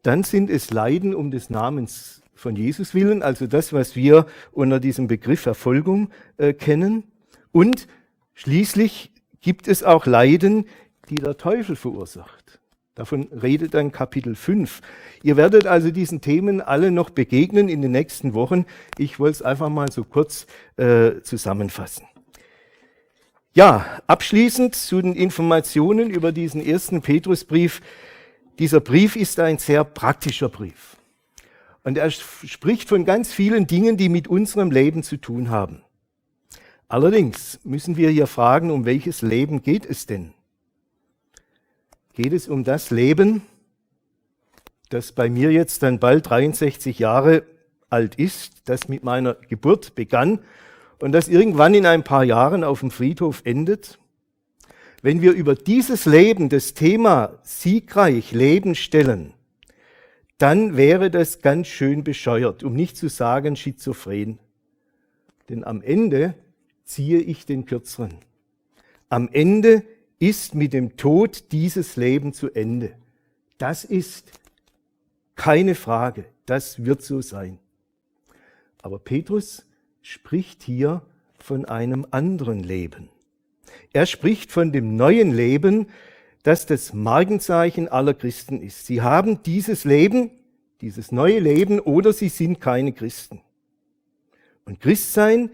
Dann 0.02 0.22
sind 0.22 0.50
es 0.50 0.70
Leiden 0.70 1.14
um 1.14 1.30
des 1.30 1.50
Namens 1.50 2.22
von 2.34 2.54
Jesus 2.54 2.94
willen, 2.94 3.22
also 3.22 3.46
das, 3.46 3.72
was 3.72 3.96
wir 3.96 4.26
unter 4.52 4.78
diesem 4.78 5.08
Begriff 5.08 5.40
Verfolgung 5.40 6.10
äh, 6.36 6.52
kennen. 6.52 7.04
Und 7.50 7.88
schließlich 8.34 9.10
gibt 9.46 9.68
es 9.68 9.84
auch 9.84 10.06
Leiden, 10.06 10.64
die 11.08 11.14
der 11.14 11.36
Teufel 11.36 11.76
verursacht. 11.76 12.58
Davon 12.96 13.28
redet 13.30 13.74
dann 13.74 13.92
Kapitel 13.92 14.34
5. 14.34 14.80
Ihr 15.22 15.36
werdet 15.36 15.68
also 15.68 15.92
diesen 15.92 16.20
Themen 16.20 16.60
alle 16.60 16.90
noch 16.90 17.10
begegnen 17.10 17.68
in 17.68 17.80
den 17.80 17.92
nächsten 17.92 18.34
Wochen. 18.34 18.66
Ich 18.98 19.20
wollte 19.20 19.36
es 19.36 19.42
einfach 19.42 19.68
mal 19.68 19.88
so 19.92 20.02
kurz 20.02 20.48
äh, 20.78 21.20
zusammenfassen. 21.22 22.06
Ja, 23.54 23.86
abschließend 24.08 24.74
zu 24.74 25.00
den 25.00 25.14
Informationen 25.14 26.10
über 26.10 26.32
diesen 26.32 26.60
ersten 26.60 27.00
Petrusbrief. 27.00 27.82
Dieser 28.58 28.80
Brief 28.80 29.14
ist 29.14 29.38
ein 29.38 29.58
sehr 29.58 29.84
praktischer 29.84 30.48
Brief. 30.48 30.96
Und 31.84 31.98
er 31.98 32.10
spricht 32.10 32.88
von 32.88 33.04
ganz 33.04 33.32
vielen 33.32 33.68
Dingen, 33.68 33.96
die 33.96 34.08
mit 34.08 34.26
unserem 34.26 34.72
Leben 34.72 35.04
zu 35.04 35.18
tun 35.18 35.50
haben. 35.50 35.82
Allerdings 36.88 37.60
müssen 37.64 37.96
wir 37.96 38.10
hier 38.10 38.26
fragen, 38.26 38.70
um 38.70 38.84
welches 38.84 39.22
Leben 39.22 39.62
geht 39.62 39.86
es 39.86 40.06
denn? 40.06 40.32
geht 42.16 42.32
es 42.32 42.48
um 42.48 42.64
das 42.64 42.90
Leben, 42.90 43.42
das 44.88 45.12
bei 45.12 45.28
mir 45.28 45.52
jetzt 45.52 45.82
dann 45.82 45.98
bald 45.98 46.28
63 46.28 46.98
Jahre 46.98 47.42
alt 47.90 48.14
ist, 48.16 48.68
das 48.68 48.88
mit 48.88 49.04
meiner 49.04 49.34
Geburt 49.34 49.94
begann 49.94 50.40
und 50.98 51.12
das 51.12 51.28
irgendwann 51.28 51.74
in 51.74 51.84
ein 51.84 52.04
paar 52.04 52.24
Jahren 52.24 52.64
auf 52.64 52.80
dem 52.80 52.90
Friedhof 52.90 53.42
endet. 53.44 53.98
Wenn 55.02 55.20
wir 55.20 55.32
über 55.32 55.54
dieses 55.54 56.06
Leben 56.06 56.48
das 56.48 56.72
Thema 56.72 57.38
siegreich 57.42 58.32
Leben 58.32 58.74
stellen, 58.74 59.34
dann 60.38 60.76
wäre 60.76 61.10
das 61.10 61.42
ganz 61.42 61.66
schön 61.66 62.02
bescheuert, 62.02 62.62
um 62.64 62.72
nicht 62.72 62.96
zu 62.96 63.08
sagen 63.08 63.56
schizophren. 63.56 64.38
Denn 65.50 65.64
am 65.64 65.82
Ende 65.82 66.34
ziehe 66.86 67.18
ich 67.18 67.44
den 67.44 67.66
Kürzeren. 67.66 68.14
Am 69.10 69.28
Ende 69.30 69.82
ist 70.18 70.54
mit 70.54 70.72
dem 70.72 70.96
Tod 70.96 71.52
dieses 71.52 71.96
Leben 71.96 72.32
zu 72.32 72.50
Ende. 72.50 72.94
Das 73.58 73.84
ist 73.84 74.32
keine 75.34 75.74
Frage, 75.74 76.24
das 76.46 76.86
wird 76.86 77.02
so 77.02 77.20
sein. 77.20 77.58
Aber 78.80 78.98
Petrus 78.98 79.66
spricht 80.00 80.62
hier 80.62 81.02
von 81.38 81.64
einem 81.64 82.06
anderen 82.10 82.62
Leben. 82.62 83.10
Er 83.92 84.06
spricht 84.06 84.52
von 84.52 84.72
dem 84.72 84.96
neuen 84.96 85.32
Leben, 85.32 85.88
das 86.42 86.66
das 86.66 86.92
Markenzeichen 86.92 87.88
aller 87.88 88.14
Christen 88.14 88.62
ist. 88.62 88.86
Sie 88.86 89.02
haben 89.02 89.42
dieses 89.42 89.84
Leben, 89.84 90.30
dieses 90.80 91.10
neue 91.10 91.40
Leben, 91.40 91.80
oder 91.80 92.12
sie 92.12 92.28
sind 92.28 92.60
keine 92.60 92.92
Christen. 92.92 93.40
Und 94.64 94.80
Christsein, 94.80 95.50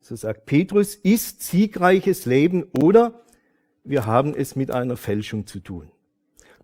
so 0.00 0.16
sagt 0.16 0.46
Petrus, 0.46 0.94
ist 0.94 1.42
siegreiches 1.42 2.26
Leben 2.26 2.64
oder 2.80 3.22
wir 3.84 4.06
haben 4.06 4.34
es 4.34 4.56
mit 4.56 4.70
einer 4.70 4.96
Fälschung 4.96 5.46
zu 5.46 5.60
tun. 5.60 5.90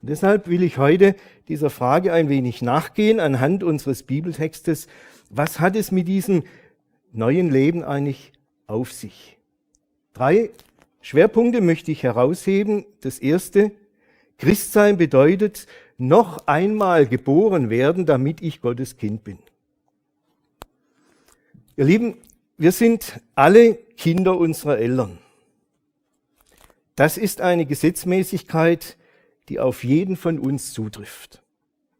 Und 0.03 0.11
deshalb 0.11 0.49
will 0.49 0.63
ich 0.63 0.79
heute 0.79 1.17
dieser 1.49 1.71
Frage 1.71 2.13
ein 2.13 2.29
wenig 2.29 2.63
nachgehen 2.63 3.21
anhand 3.21 3.63
unseres 3.63 4.03
Bibeltextes. 4.03 4.87
Was 5.31 5.61
hat 5.61 5.77
es 5.77 5.91
mit 5.91 6.09
diesem 6.09 6.45
neuen 7.13 7.51
Leben 7.51 7.83
eigentlich 7.83 8.33
auf 8.67 8.93
sich? 8.93 9.39
Drei 10.13 10.51
Schwerpunkte 11.01 11.61
möchte 11.61 11.93
ich 11.93 12.03
herausheben. 12.03 12.85
Das 13.01 13.19
erste, 13.19 13.73
Christsein 14.39 14.97
bedeutet 14.97 15.67
noch 15.99 16.47
einmal 16.47 17.07
geboren 17.07 17.71
werden, 17.71 18.07
damit 18.07 18.43
ich 18.43 18.61
Gottes 18.61 18.97
Kind 18.97 19.25
bin. 19.25 19.39
Ihr 21.77 21.85
Lieben, 21.85 22.17
wir 22.59 22.73
sind 22.73 23.21
alle 23.35 23.75
Kinder 23.75 24.39
unserer 24.39 24.79
Eltern. 24.79 25.19
Das 26.95 27.19
ist 27.19 27.41
eine 27.41 27.67
Gesetzmäßigkeit, 27.67 28.97
die 29.49 29.61
auf 29.61 29.85
jeden 29.85 30.17
von 30.17 30.39
uns 30.39 30.73
zutrifft. 30.73 31.43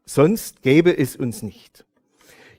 Sonst 0.05 0.63
gäbe 0.63 0.97
es 0.97 1.15
uns 1.15 1.43
nicht. 1.43 1.85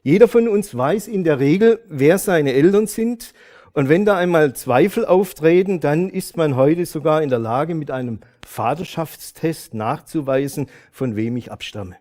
Jeder 0.03 0.29
von 0.29 0.49
uns 0.49 0.77
weiß 0.77 1.09
in 1.09 1.25
der 1.25 1.41
Regel, 1.41 1.81
wer 1.89 2.19
seine 2.19 2.53
Eltern 2.53 2.87
sind. 2.87 3.35
Und 3.73 3.89
wenn 3.89 4.05
da 4.05 4.17
einmal 4.17 4.55
Zweifel 4.55 5.05
auftreten, 5.05 5.81
dann 5.81 6.09
ist 6.09 6.37
man 6.37 6.57
heute 6.57 6.87
sogar 6.87 7.23
in 7.23 7.29
der 7.29 7.39
Lage, 7.39 7.75
mit 7.75 7.91
einem 7.91 8.21
Vaterschaftstest 8.47 9.75
nachzuweisen, 9.75 10.69
von 10.93 11.17
wem 11.17 11.37
ich 11.37 11.51
abstamme. 11.53 11.97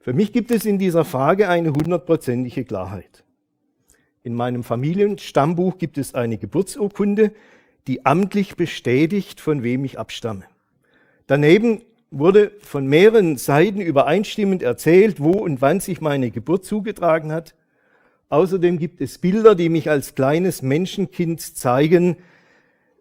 Für 0.00 0.12
mich 0.12 0.32
gibt 0.32 0.50
es 0.50 0.66
in 0.66 0.78
dieser 0.78 1.04
Frage 1.04 1.48
eine 1.48 1.70
hundertprozentige 1.70 2.64
Klarheit. 2.64 3.23
In 4.24 4.34
meinem 4.34 4.64
Familienstammbuch 4.64 5.76
gibt 5.76 5.98
es 5.98 6.14
eine 6.14 6.38
Geburtsurkunde, 6.38 7.32
die 7.86 8.06
amtlich 8.06 8.56
bestätigt, 8.56 9.38
von 9.38 9.62
wem 9.62 9.84
ich 9.84 9.98
abstamme. 9.98 10.44
Daneben 11.26 11.82
wurde 12.10 12.50
von 12.60 12.86
mehreren 12.86 13.36
Seiten 13.36 13.82
übereinstimmend 13.82 14.62
erzählt, 14.62 15.20
wo 15.20 15.32
und 15.32 15.60
wann 15.60 15.80
sich 15.80 16.00
meine 16.00 16.30
Geburt 16.30 16.64
zugetragen 16.64 17.32
hat. 17.32 17.54
Außerdem 18.30 18.78
gibt 18.78 19.02
es 19.02 19.18
Bilder, 19.18 19.54
die 19.54 19.68
mich 19.68 19.90
als 19.90 20.14
kleines 20.14 20.62
Menschenkind 20.62 21.42
zeigen, 21.42 22.16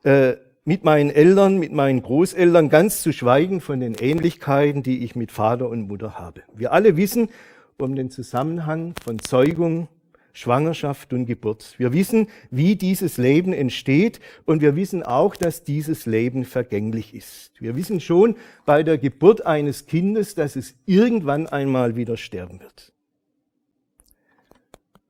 äh, 0.04 0.34
mit 0.66 0.84
meinen 0.84 1.10
Eltern, 1.10 1.58
mit 1.58 1.72
meinen 1.72 2.02
Großeltern, 2.02 2.68
ganz 2.68 3.02
zu 3.02 3.14
schweigen 3.14 3.62
von 3.62 3.80
den 3.80 3.96
Ähnlichkeiten, 3.96 4.84
die 4.84 5.06
ich 5.06 5.16
mit 5.16 5.32
Vater 5.32 5.70
und 5.70 5.88
Mutter 5.88 6.20
habe. 6.20 6.42
Wir 6.54 6.74
alle 6.74 6.98
wissen 6.98 7.30
um 7.78 7.96
den 7.96 8.12
Zusammenhang 8.12 8.94
von 9.02 9.20
Zeugung 9.20 9.88
Schwangerschaft 10.34 11.14
und 11.14 11.28
Geburt. 11.28 11.76
Wir 11.78 11.94
wissen, 11.94 12.28
wie 12.50 12.76
dieses 12.76 13.18
Leben 13.18 13.54
entsteht 13.54 14.20
und 14.46 14.62
wir 14.62 14.76
wissen 14.76 15.04
auch, 15.04 15.36
dass 15.36 15.64
dieses 15.64 16.08
Leben 16.08 16.44
vergänglich 16.44 17.14
ist. 17.14 17.52
Wir 17.62 17.76
wissen 17.76 18.00
schon 18.00 18.36
bei 18.66 18.82
der 18.82 18.98
Geburt 18.98 19.46
eines 19.46 19.86
Kindes, 19.86 20.34
dass 20.34 20.56
es 20.56 20.76
irgendwann 20.88 21.48
einmal 21.48 21.96
wieder 21.96 22.18
sterben 22.18 22.60
wird. 22.60 22.92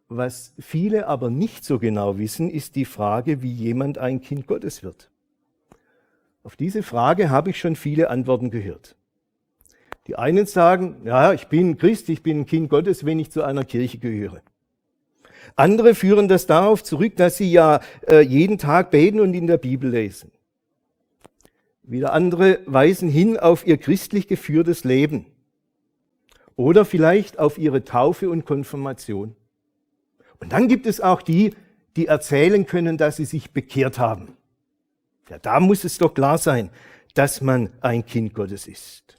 Was 0.09 0.53
viele 0.59 1.07
aber 1.07 1.29
nicht 1.29 1.63
so 1.63 1.79
genau 1.79 2.17
wissen, 2.17 2.49
ist 2.49 2.75
die 2.75 2.85
Frage, 2.85 3.41
wie 3.41 3.51
jemand 3.51 3.97
ein 3.97 4.19
Kind 4.19 4.45
Gottes 4.45 4.83
wird. 4.83 5.09
Auf 6.43 6.57
diese 6.57 6.83
Frage 6.83 7.29
habe 7.29 7.51
ich 7.51 7.57
schon 7.57 7.77
viele 7.77 8.09
Antworten 8.09 8.51
gehört. 8.51 8.97
Die 10.07 10.17
einen 10.17 10.45
sagen, 10.45 10.97
ja, 11.05 11.31
ich 11.31 11.47
bin 11.47 11.77
Christ, 11.77 12.09
ich 12.09 12.21
bin 12.21 12.41
ein 12.41 12.45
Kind 12.45 12.69
Gottes, 12.69 13.05
wenn 13.05 13.19
ich 13.19 13.31
zu 13.31 13.41
einer 13.43 13.63
Kirche 13.63 13.99
gehöre. 13.99 14.41
Andere 15.55 15.95
führen 15.95 16.27
das 16.27 16.47
darauf 16.47 16.83
zurück, 16.83 17.15
dass 17.15 17.37
sie 17.37 17.51
ja 17.51 17.79
äh, 18.09 18.21
jeden 18.21 18.57
Tag 18.57 18.91
beten 18.91 19.19
und 19.19 19.33
in 19.33 19.47
der 19.47 19.57
Bibel 19.57 19.89
lesen. 19.89 20.31
Wieder 21.83 22.13
andere 22.13 22.59
weisen 22.65 23.09
hin 23.09 23.37
auf 23.37 23.67
ihr 23.67 23.77
christlich 23.77 24.27
geführtes 24.27 24.83
Leben 24.83 25.25
oder 26.55 26.85
vielleicht 26.85 27.39
auf 27.39 27.57
ihre 27.57 27.83
Taufe 27.83 28.29
und 28.29 28.45
Konfirmation. 28.45 29.35
Und 30.39 30.53
dann 30.53 30.67
gibt 30.67 30.85
es 30.85 31.01
auch 31.01 31.21
die, 31.21 31.53
die 31.95 32.07
erzählen 32.07 32.65
können, 32.65 32.97
dass 32.97 33.17
sie 33.17 33.25
sich 33.25 33.51
bekehrt 33.51 33.99
haben. 33.99 34.37
Ja, 35.29 35.39
da 35.39 35.59
muss 35.59 35.83
es 35.83 35.97
doch 35.97 36.13
klar 36.13 36.37
sein, 36.37 36.69
dass 37.13 37.41
man 37.41 37.69
ein 37.81 38.05
Kind 38.05 38.33
Gottes 38.33 38.67
ist. 38.67 39.17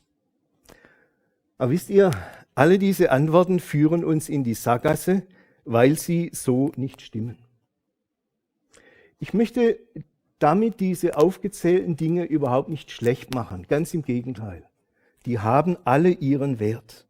Aber 1.59 1.71
wisst 1.71 1.91
ihr, 1.91 2.11
alle 2.55 2.79
diese 2.79 3.11
Antworten 3.11 3.61
führen 3.61 4.05
uns 4.05 4.29
in 4.29 4.45
die 4.45 4.55
Sackgasse, 4.55 5.23
weil 5.65 5.99
sie 5.99 6.31
so 6.33 6.73
nicht 6.77 7.03
stimmen. 7.03 7.39
Ich 9.19 9.33
möchte 9.35 9.79
damit 10.39 10.81
diese 10.81 11.17
aufgezählten 11.17 11.97
Dinge 11.97 12.25
überhaupt 12.25 12.69
nicht 12.69 12.91
schlecht 12.91 13.35
machen, 13.35 13.67
ganz 13.69 13.95
im 13.95 14.03
Gegenteil. 14.03 14.65
Die 15.27 15.39
haben 15.39 15.77
alle 15.85 16.11
ihren 16.11 16.61
Wert. 16.61 17.07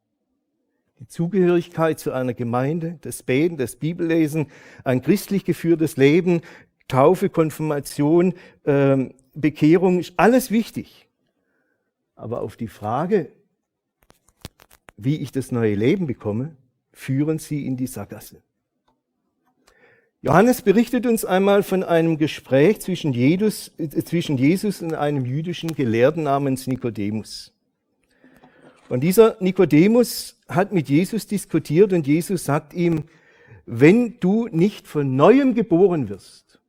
Die 1.01 1.09
Zugehörigkeit 1.09 1.99
zu 1.99 2.13
einer 2.13 2.35
Gemeinde, 2.35 2.99
das 3.01 3.25
Beten, 3.25 3.57
das 3.57 3.77
Bibellesen, 3.77 4.47
ein 4.85 5.03
christlich 5.03 5.45
geführtes 5.45 5.97
Leben, 5.97 6.43
Taufe, 6.87 7.29
Konfirmation, 7.29 8.35
äh, 8.65 9.09
Bekehrung, 9.35 9.99
ist 9.99 10.15
alles 10.17 10.51
wichtig. 10.51 11.09
Aber 12.15 12.43
auf 12.43 12.57
die 12.57 12.69
Frage, 12.69 13.33
wie 14.97 15.17
ich 15.17 15.33
das 15.33 15.51
neue 15.51 15.75
Leben 15.75 16.07
bekomme, 16.07 16.57
führen 16.95 17.39
sie 17.39 17.67
in 17.67 17.77
die 17.77 17.87
Sackgasse. 17.87 18.41
Johannes 20.23 20.63
berichtet 20.63 21.05
uns 21.05 21.27
einmal 21.27 21.63
von 21.63 21.83
einem 21.83 22.17
Gespräch 22.17 22.81
zwischen 22.81 23.13
Jesus, 23.13 23.73
äh, 23.77 23.89
zwischen 24.05 24.39
Jesus 24.39 24.81
und 24.81 24.95
einem 24.95 25.27
jüdischen 25.27 25.75
Gelehrten 25.75 26.23
namens 26.23 26.67
Nikodemus. 26.67 27.53
Und 28.89 29.01
dieser 29.01 29.37
Nikodemus 29.41 30.39
hat 30.49 30.73
mit 30.73 30.89
Jesus 30.89 31.27
diskutiert 31.27 31.93
und 31.93 32.07
Jesus 32.07 32.45
sagt 32.45 32.73
ihm, 32.73 33.05
wenn 33.67 34.19
du 34.21 34.49
nicht 34.49 34.87
von 34.87 35.17
neuem 35.17 35.55
geboren 35.55 36.09
wirst, 36.09 36.61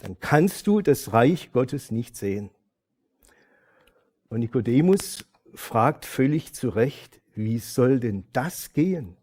dann 0.00 0.18
kannst 0.20 0.66
du 0.66 0.82
das 0.82 1.12
Reich 1.12 1.52
Gottes 1.52 1.90
nicht 1.90 2.16
sehen. 2.16 2.50
Und 4.28 4.40
Nikodemus 4.40 5.24
fragt 5.54 6.04
völlig 6.04 6.52
zu 6.52 6.70
Recht, 6.70 7.20
wie 7.34 7.58
soll 7.58 8.00
denn 8.00 8.24
das 8.32 8.72
gehen? 8.72 9.16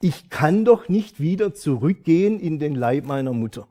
Ich 0.00 0.30
kann 0.30 0.64
doch 0.64 0.88
nicht 0.88 1.20
wieder 1.20 1.52
zurückgehen 1.52 2.40
in 2.40 2.58
den 2.58 2.74
Leib 2.74 3.04
meiner 3.04 3.34
Mutter. 3.34 3.68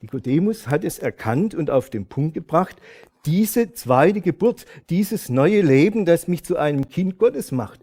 Nikodemus 0.00 0.66
hat 0.66 0.82
es 0.82 0.98
erkannt 0.98 1.54
und 1.54 1.70
auf 1.70 1.88
den 1.88 2.06
Punkt 2.06 2.34
gebracht, 2.34 2.76
diese 3.24 3.72
zweite 3.72 4.20
Geburt, 4.20 4.66
dieses 4.90 5.28
neue 5.28 5.62
Leben, 5.62 6.04
das 6.04 6.26
mich 6.26 6.42
zu 6.42 6.56
einem 6.56 6.88
Kind 6.88 7.18
Gottes 7.18 7.52
macht, 7.52 7.80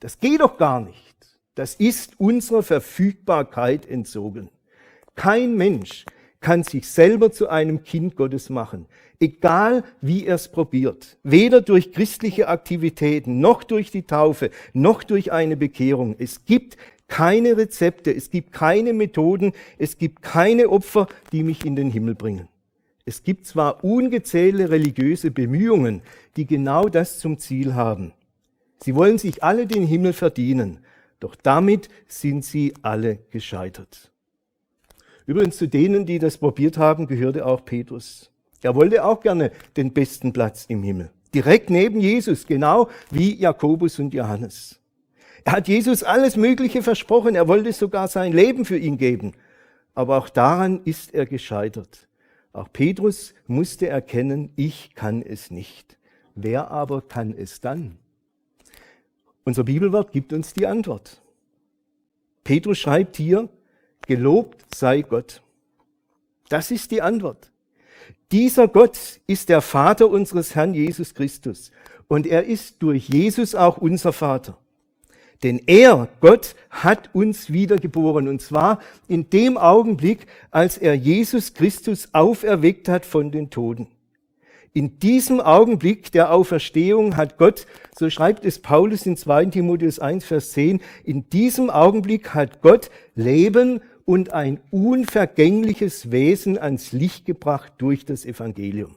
das 0.00 0.18
geht 0.18 0.40
doch 0.40 0.58
gar 0.58 0.80
nicht. 0.80 1.16
Das 1.54 1.74
ist 1.74 2.18
unserer 2.18 2.64
Verfügbarkeit 2.64 3.86
entzogen. 3.86 4.50
Kein 5.14 5.56
Mensch 5.56 6.04
kann 6.40 6.64
sich 6.64 6.88
selber 6.88 7.30
zu 7.30 7.48
einem 7.48 7.84
Kind 7.84 8.16
Gottes 8.16 8.50
machen, 8.50 8.86
egal 9.20 9.84
wie 10.00 10.26
er 10.26 10.36
es 10.36 10.48
probiert. 10.48 11.18
Weder 11.22 11.60
durch 11.60 11.92
christliche 11.92 12.48
Aktivitäten, 12.48 13.38
noch 13.38 13.62
durch 13.62 13.90
die 13.90 14.02
Taufe, 14.02 14.50
noch 14.72 15.04
durch 15.04 15.30
eine 15.30 15.56
Bekehrung. 15.56 16.16
Es 16.18 16.44
gibt 16.46 16.76
keine 17.06 17.56
Rezepte, 17.56 18.14
es 18.14 18.30
gibt 18.30 18.52
keine 18.52 18.92
Methoden, 18.92 19.52
es 19.78 19.98
gibt 19.98 20.22
keine 20.22 20.70
Opfer, 20.70 21.06
die 21.32 21.42
mich 21.42 21.64
in 21.64 21.76
den 21.76 21.90
Himmel 21.90 22.14
bringen. 22.14 22.48
Es 23.04 23.22
gibt 23.22 23.46
zwar 23.46 23.84
ungezählte 23.84 24.70
religiöse 24.70 25.30
Bemühungen, 25.30 26.02
die 26.36 26.46
genau 26.46 26.88
das 26.88 27.18
zum 27.18 27.38
Ziel 27.38 27.74
haben. 27.74 28.12
Sie 28.82 28.94
wollen 28.94 29.18
sich 29.18 29.42
alle 29.42 29.66
den 29.66 29.86
Himmel 29.86 30.12
verdienen, 30.12 30.78
doch 31.18 31.34
damit 31.34 31.88
sind 32.06 32.44
sie 32.44 32.72
alle 32.82 33.18
gescheitert. 33.30 34.12
Übrigens 35.26 35.58
zu 35.58 35.68
denen, 35.68 36.06
die 36.06 36.18
das 36.18 36.38
probiert 36.38 36.78
haben, 36.78 37.06
gehörte 37.06 37.44
auch 37.44 37.64
Petrus. 37.64 38.29
Er 38.62 38.74
wollte 38.74 39.04
auch 39.04 39.20
gerne 39.20 39.52
den 39.76 39.92
besten 39.92 40.32
Platz 40.32 40.66
im 40.66 40.82
Himmel. 40.82 41.10
Direkt 41.34 41.70
neben 41.70 42.00
Jesus, 42.00 42.46
genau 42.46 42.88
wie 43.10 43.34
Jakobus 43.36 43.98
und 43.98 44.12
Johannes. 44.14 44.80
Er 45.44 45.52
hat 45.52 45.68
Jesus 45.68 46.02
alles 46.02 46.36
Mögliche 46.36 46.82
versprochen. 46.82 47.34
Er 47.34 47.48
wollte 47.48 47.72
sogar 47.72 48.08
sein 48.08 48.32
Leben 48.32 48.64
für 48.64 48.76
ihn 48.76 48.98
geben. 48.98 49.32
Aber 49.94 50.18
auch 50.18 50.28
daran 50.28 50.82
ist 50.84 51.14
er 51.14 51.26
gescheitert. 51.26 52.08
Auch 52.52 52.68
Petrus 52.72 53.34
musste 53.46 53.88
erkennen, 53.88 54.52
ich 54.56 54.94
kann 54.94 55.22
es 55.22 55.50
nicht. 55.50 55.96
Wer 56.34 56.70
aber 56.70 57.02
kann 57.02 57.34
es 57.36 57.60
dann? 57.60 57.98
Unser 59.44 59.64
Bibelwort 59.64 60.12
gibt 60.12 60.32
uns 60.32 60.52
die 60.52 60.66
Antwort. 60.66 61.22
Petrus 62.44 62.78
schreibt 62.78 63.16
hier, 63.16 63.48
gelobt 64.06 64.64
sei 64.74 65.02
Gott. 65.02 65.42
Das 66.48 66.70
ist 66.70 66.90
die 66.90 67.02
Antwort. 67.02 67.50
Dieser 68.32 68.68
Gott 68.68 69.20
ist 69.26 69.48
der 69.48 69.60
Vater 69.60 70.08
unseres 70.08 70.54
Herrn 70.54 70.74
Jesus 70.74 71.14
Christus 71.14 71.72
und 72.06 72.26
er 72.26 72.44
ist 72.44 72.82
durch 72.82 73.08
Jesus 73.08 73.54
auch 73.54 73.78
unser 73.78 74.12
Vater. 74.12 74.56
Denn 75.42 75.60
er, 75.66 76.08
Gott, 76.20 76.54
hat 76.68 77.10
uns 77.14 77.50
wiedergeboren. 77.50 78.28
Und 78.28 78.42
zwar 78.42 78.80
in 79.08 79.30
dem 79.30 79.56
Augenblick, 79.56 80.26
als 80.50 80.76
er 80.76 80.94
Jesus 80.94 81.54
Christus 81.54 82.10
auferweckt 82.12 82.88
hat 82.88 83.06
von 83.06 83.30
den 83.30 83.48
Toden. 83.48 83.88
In 84.72 85.00
diesem 85.00 85.40
Augenblick 85.40 86.12
der 86.12 86.32
Auferstehung 86.32 87.16
hat 87.16 87.38
Gott, 87.38 87.66
so 87.98 88.08
schreibt 88.08 88.44
es 88.44 88.60
Paulus 88.60 89.04
in 89.04 89.16
2 89.16 89.46
Timotheus 89.46 89.98
1, 89.98 90.24
Vers 90.24 90.52
10, 90.52 90.80
in 91.02 91.28
diesem 91.30 91.70
Augenblick 91.70 92.34
hat 92.34 92.62
Gott 92.62 92.90
Leben 93.16 93.80
und 94.10 94.32
ein 94.32 94.58
unvergängliches 94.72 96.10
Wesen 96.10 96.58
ans 96.58 96.90
Licht 96.90 97.26
gebracht 97.26 97.74
durch 97.78 98.04
das 98.04 98.26
Evangelium. 98.26 98.96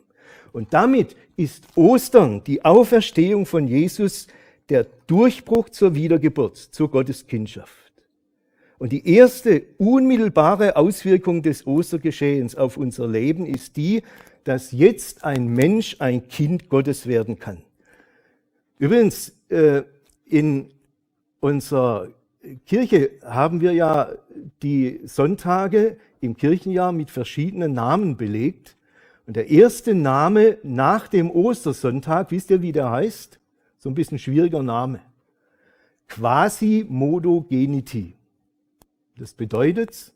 Und 0.54 0.74
damit 0.74 1.16
ist 1.38 1.68
Ostern, 1.76 2.44
die 2.46 2.66
Auferstehung 2.66 3.46
von 3.46 3.68
Jesus, 3.68 4.26
der 4.70 4.88
Durchbruch 5.06 5.70
zur 5.70 5.94
Wiedergeburt, 5.94 6.58
zur 6.58 6.90
Gotteskindschaft. 6.90 7.94
Und 8.80 8.92
die 8.92 9.08
erste 9.08 9.62
unmittelbare 9.78 10.78
Auswirkung 10.78 11.44
des 11.44 11.68
Ostergeschehens 11.68 12.56
auf 12.56 12.76
unser 12.76 13.08
Leben 13.08 13.46
ist 13.46 13.78
die, 13.78 14.02
dass 14.46 14.72
jetzt 14.72 15.24
ein 15.24 15.46
Mensch 15.46 15.98
ein 16.00 16.28
Kind 16.28 16.70
Gottes 16.70 17.06
werden 17.06 17.38
kann. 17.38 17.62
Übrigens, 18.80 19.32
äh, 19.50 19.84
in 20.26 20.72
unserer 21.40 22.10
Kirche 22.66 23.12
haben 23.24 23.62
wir 23.62 23.72
ja 23.72 24.10
die 24.62 25.00
Sonntage 25.06 25.96
im 26.20 26.36
Kirchenjahr 26.36 26.92
mit 26.92 27.10
verschiedenen 27.10 27.72
Namen 27.74 28.18
belegt. 28.18 28.76
Und 29.26 29.38
der 29.38 29.50
erste 29.50 29.96
Name 29.96 30.58
nach 30.64 31.08
dem 31.08 31.32
Ostersonntag, 31.32 32.32
wisst 32.32 32.50
ihr, 32.50 32.62
wie 32.62 32.74
der 32.74 32.92
heißt? 32.92 33.40
So 33.78 33.90
ein 33.90 33.96
bisschen 33.96 34.20
schwieriger 34.20 34.62
Name. 34.62 35.00
Quasi-Modogeniti. 36.10 38.18
Das 39.18 39.34
bedeutet, 39.34 40.12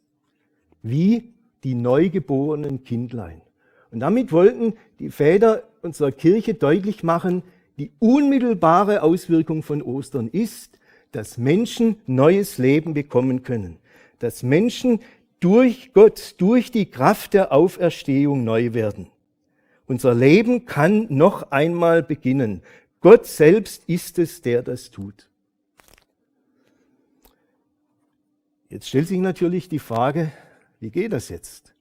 wie 0.81 1.33
die 1.63 1.75
neugeborenen 1.75 2.83
Kindlein. 2.83 3.41
Und 3.91 4.01
damit 4.01 4.33
wollten 4.33 4.73
die 4.99 5.11
Väter 5.11 5.63
unserer 5.81 6.11
Kirche 6.11 6.55
deutlich 6.55 7.03
machen, 7.03 7.43
die 7.79 7.93
unmittelbare 7.99 9.01
Auswirkung 9.01 9.63
von 9.63 9.81
Ostern 9.81 10.27
ist, 10.27 10.77
dass 11.11 11.37
Menschen 11.37 11.97
neues 12.05 12.57
Leben 12.57 12.93
bekommen 12.93 13.43
können. 13.43 13.77
Dass 14.19 14.43
Menschen 14.43 14.99
durch 15.39 15.93
Gott, 15.93 16.35
durch 16.37 16.71
die 16.71 16.87
Kraft 16.89 17.33
der 17.33 17.51
Auferstehung 17.51 18.43
neu 18.43 18.73
werden. 18.73 19.07
Unser 19.85 20.13
Leben 20.13 20.65
kann 20.65 21.07
noch 21.09 21.51
einmal 21.51 22.03
beginnen. 22.03 22.61
Gott 22.99 23.25
selbst 23.25 23.83
ist 23.87 24.19
es, 24.19 24.41
der 24.41 24.63
das 24.63 24.91
tut. 24.91 25.29
Jetzt 28.69 28.89
stellt 28.89 29.07
sich 29.07 29.19
natürlich 29.19 29.69
die 29.69 29.79
Frage, 29.79 30.31
wie 30.79 30.89
geht 30.89 31.13
das 31.13 31.29
jetzt? 31.29 31.73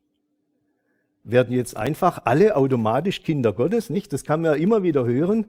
Werden 1.25 1.53
jetzt 1.53 1.77
einfach 1.77 2.23
alle 2.25 2.55
automatisch 2.55 3.23
Kinder 3.25 3.53
Gottes, 3.53 3.91
nicht? 3.91 4.13
Das 4.13 4.23
kann 4.23 4.43
man 4.43 4.53
ja 4.53 4.57
immer 4.57 4.85
wieder 4.85 5.05
hören. 5.05 5.47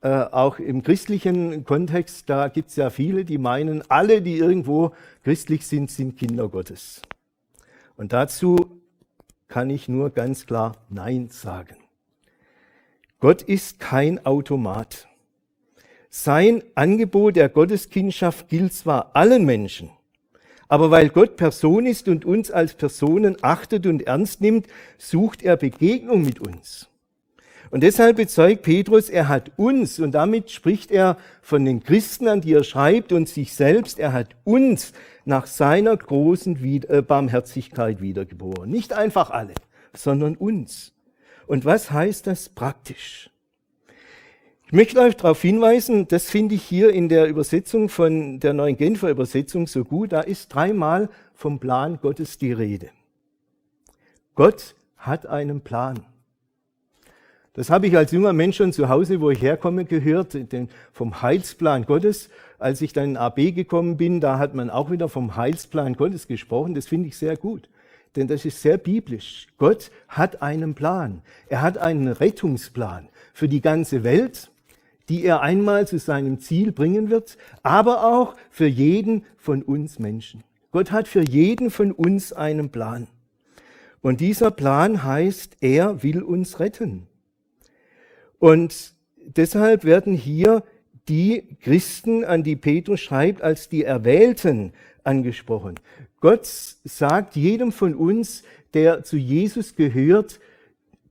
Äh, 0.00 0.08
auch 0.08 0.60
im 0.60 0.82
christlichen 0.82 1.64
Kontext, 1.64 2.30
da 2.30 2.48
gibt 2.48 2.70
es 2.70 2.76
ja 2.76 2.88
viele, 2.90 3.24
die 3.24 3.38
meinen, 3.38 3.82
alle, 3.90 4.22
die 4.22 4.38
irgendwo 4.38 4.92
christlich 5.24 5.66
sind, 5.66 5.90
sind 5.90 6.16
Kinder 6.16 6.48
Gottes. 6.48 7.02
Und 7.96 8.12
dazu 8.12 8.80
kann 9.48 9.70
ich 9.70 9.88
nur 9.88 10.10
ganz 10.10 10.46
klar 10.46 10.76
Nein 10.88 11.30
sagen. 11.30 11.76
Gott 13.18 13.42
ist 13.42 13.80
kein 13.80 14.24
Automat. 14.24 15.08
Sein 16.10 16.62
Angebot 16.76 17.34
der 17.34 17.48
Gotteskindschaft 17.48 18.48
gilt 18.48 18.72
zwar 18.72 19.16
allen 19.16 19.44
Menschen, 19.44 19.90
Aber 20.68 20.90
weil 20.90 21.08
Gott 21.08 21.36
Person 21.36 21.86
ist 21.86 22.08
und 22.08 22.24
uns 22.24 22.50
als 22.50 22.74
Personen 22.74 23.36
achtet 23.42 23.86
und 23.86 24.02
ernst 24.06 24.40
nimmt, 24.40 24.68
sucht 24.98 25.42
er 25.42 25.56
Begegnung 25.56 26.22
mit 26.22 26.40
uns. 26.40 26.87
Und 27.70 27.82
deshalb 27.82 28.16
bezeugt 28.16 28.62
Petrus, 28.62 29.10
er 29.10 29.28
hat 29.28 29.52
uns, 29.56 29.98
und 29.98 30.12
damit 30.12 30.50
spricht 30.50 30.90
er 30.90 31.18
von 31.42 31.64
den 31.64 31.82
Christen, 31.82 32.28
an 32.28 32.40
die 32.40 32.54
er 32.54 32.64
schreibt, 32.64 33.12
und 33.12 33.28
sich 33.28 33.54
selbst, 33.54 33.98
er 33.98 34.12
hat 34.12 34.36
uns 34.44 34.92
nach 35.24 35.46
seiner 35.46 35.96
großen 35.96 36.56
äh, 36.88 37.02
Barmherzigkeit 37.02 38.00
wiedergeboren. 38.00 38.70
Nicht 38.70 38.94
einfach 38.94 39.30
alle, 39.30 39.52
sondern 39.92 40.36
uns. 40.36 40.92
Und 41.46 41.64
was 41.64 41.90
heißt 41.90 42.26
das 42.26 42.48
praktisch? 42.48 43.30
Ich 44.66 44.72
möchte 44.72 45.00
euch 45.00 45.16
darauf 45.16 45.40
hinweisen, 45.40 46.08
das 46.08 46.28
finde 46.28 46.54
ich 46.54 46.62
hier 46.62 46.90
in 46.90 47.08
der 47.08 47.26
Übersetzung 47.26 47.88
von 47.88 48.38
der 48.38 48.52
neuen 48.52 48.76
Genfer 48.76 49.08
Übersetzung 49.08 49.66
so 49.66 49.82
gut, 49.82 50.12
da 50.12 50.20
ist 50.20 50.48
dreimal 50.48 51.08
vom 51.34 51.58
Plan 51.58 51.98
Gottes 52.02 52.36
die 52.36 52.52
Rede. 52.52 52.90
Gott 54.34 54.76
hat 54.98 55.26
einen 55.26 55.62
Plan. 55.62 56.04
Das 57.58 57.70
habe 57.70 57.88
ich 57.88 57.96
als 57.96 58.12
junger 58.12 58.32
Mensch 58.32 58.56
schon 58.56 58.72
zu 58.72 58.88
Hause, 58.88 59.20
wo 59.20 59.30
ich 59.30 59.42
herkomme, 59.42 59.84
gehört, 59.84 60.52
den, 60.52 60.68
vom 60.92 61.22
Heilsplan 61.22 61.86
Gottes. 61.86 62.30
Als 62.60 62.80
ich 62.82 62.92
dann 62.92 63.10
in 63.10 63.16
AB 63.16 63.52
gekommen 63.52 63.96
bin, 63.96 64.20
da 64.20 64.38
hat 64.38 64.54
man 64.54 64.70
auch 64.70 64.92
wieder 64.92 65.08
vom 65.08 65.34
Heilsplan 65.34 65.94
Gottes 65.94 66.28
gesprochen. 66.28 66.76
Das 66.76 66.86
finde 66.86 67.08
ich 67.08 67.16
sehr 67.16 67.36
gut, 67.36 67.68
denn 68.14 68.28
das 68.28 68.44
ist 68.44 68.62
sehr 68.62 68.78
biblisch. 68.78 69.48
Gott 69.58 69.90
hat 70.06 70.40
einen 70.40 70.76
Plan. 70.76 71.22
Er 71.48 71.60
hat 71.60 71.78
einen 71.78 72.06
Rettungsplan 72.06 73.08
für 73.32 73.48
die 73.48 73.60
ganze 73.60 74.04
Welt 74.04 74.52
die 75.08 75.24
er 75.24 75.40
einmal 75.40 75.88
zu 75.88 75.98
seinem 75.98 76.38
Ziel 76.38 76.70
bringen 76.70 77.08
wird, 77.08 77.38
aber 77.62 78.04
auch 78.04 78.36
für 78.50 78.66
jeden 78.66 79.24
von 79.38 79.62
uns 79.62 79.98
Menschen. 79.98 80.44
Gott 80.70 80.92
hat 80.92 81.08
für 81.08 81.22
jeden 81.22 81.70
von 81.70 81.92
uns 81.92 82.32
einen 82.32 82.68
Plan. 82.68 83.08
Und 84.02 84.20
dieser 84.20 84.50
Plan 84.50 85.02
heißt, 85.02 85.56
er 85.62 86.02
will 86.02 86.22
uns 86.22 86.60
retten. 86.60 87.07
Und 88.38 88.94
deshalb 89.16 89.84
werden 89.84 90.14
hier 90.14 90.62
die 91.08 91.56
Christen, 91.60 92.24
an 92.24 92.42
die 92.42 92.56
Petrus 92.56 93.00
schreibt, 93.00 93.42
als 93.42 93.68
die 93.68 93.84
Erwählten 93.84 94.72
angesprochen. 95.04 95.76
Gott 96.20 96.46
sagt 96.46 97.36
jedem 97.36 97.72
von 97.72 97.94
uns, 97.94 98.42
der 98.74 99.04
zu 99.04 99.16
Jesus 99.16 99.76
gehört, 99.76 100.40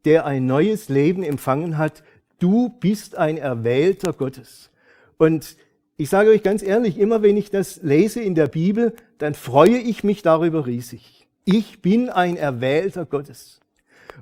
der 0.05 0.25
ein 0.25 0.45
neues 0.45 0.89
Leben 0.89 1.23
empfangen 1.23 1.77
hat, 1.77 2.03
Du 2.39 2.69
bist 2.69 3.17
ein 3.17 3.37
Erwählter 3.37 4.13
Gottes. 4.13 4.69
Und 5.17 5.57
ich 5.97 6.09
sage 6.09 6.29
euch 6.29 6.43
ganz 6.43 6.61
ehrlich, 6.61 6.99
immer 6.99 7.23
wenn 7.23 7.35
ich 7.35 7.49
das 7.49 7.81
lese 7.81 8.21
in 8.21 8.35
der 8.35 8.47
Bibel, 8.47 8.95
dann 9.17 9.33
freue 9.33 9.79
ich 9.79 10.03
mich 10.03 10.21
darüber 10.21 10.67
riesig. 10.67 11.27
Ich 11.45 11.81
bin 11.81 12.09
ein 12.09 12.37
Erwählter 12.37 13.05
Gottes. 13.05 13.59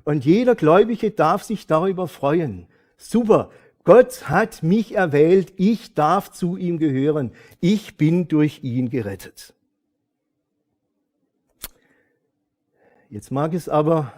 Und 0.04 0.24
jeder 0.24 0.54
Gläubige 0.54 1.10
darf 1.10 1.42
sich 1.42 1.66
darüber 1.66 2.08
freuen. 2.08 2.66
Super, 2.96 3.50
Gott 3.84 4.28
hat 4.28 4.62
mich 4.62 4.94
erwählt, 4.94 5.52
ich 5.56 5.94
darf 5.94 6.32
zu 6.32 6.56
ihm 6.56 6.78
gehören, 6.78 7.30
ich 7.60 7.96
bin 7.96 8.26
durch 8.26 8.64
ihn 8.64 8.90
gerettet. 8.90 9.54
Jetzt 13.08 13.30
mag 13.30 13.54
es 13.54 13.68
aber 13.68 14.12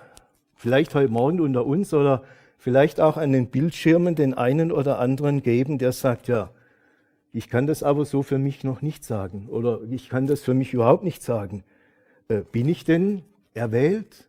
vielleicht 0.55 0.95
heute 0.95 1.13
Morgen 1.13 1.41
unter 1.41 1.67
uns 1.67 1.93
oder 1.93 2.25
vielleicht 2.57 3.01
auch 3.01 3.19
an 3.19 3.33
den 3.33 3.49
Bildschirmen 3.49 4.15
den 4.15 4.33
einen 4.33 4.73
oder 4.73 4.99
anderen 4.99 5.43
geben, 5.43 5.77
der 5.77 5.93
sagt, 5.93 6.29
ja, 6.29 6.51
ich 7.33 7.51
kann 7.51 7.67
das 7.67 7.83
aber 7.83 8.07
so 8.07 8.23
für 8.23 8.39
mich 8.39 8.65
noch 8.65 8.81
nicht 8.81 9.05
sagen 9.05 9.49
oder 9.51 9.83
ich 9.91 10.09
kann 10.09 10.27
das 10.27 10.41
für 10.41 10.55
mich 10.55 10.73
überhaupt 10.73 11.05
nicht 11.05 11.23
sagen. 11.23 11.63
Äh, 12.29 12.41
bin 12.41 12.69
ich 12.69 12.85
denn 12.85 13.23
erwählt? 13.53 14.28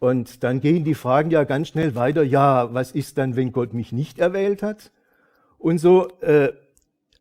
Und 0.00 0.42
dann 0.42 0.60
gehen 0.60 0.82
die 0.82 0.94
Fragen 0.94 1.30
ja 1.30 1.44
ganz 1.44 1.68
schnell 1.68 1.94
weiter, 1.94 2.22
ja, 2.22 2.72
was 2.72 2.90
ist 2.90 3.18
dann, 3.18 3.36
wenn 3.36 3.52
Gott 3.52 3.74
mich 3.74 3.92
nicht 3.92 4.18
erwählt 4.18 4.62
hat? 4.62 4.90
Und 5.58 5.78
so, 5.78 6.08
äh, 6.20 6.52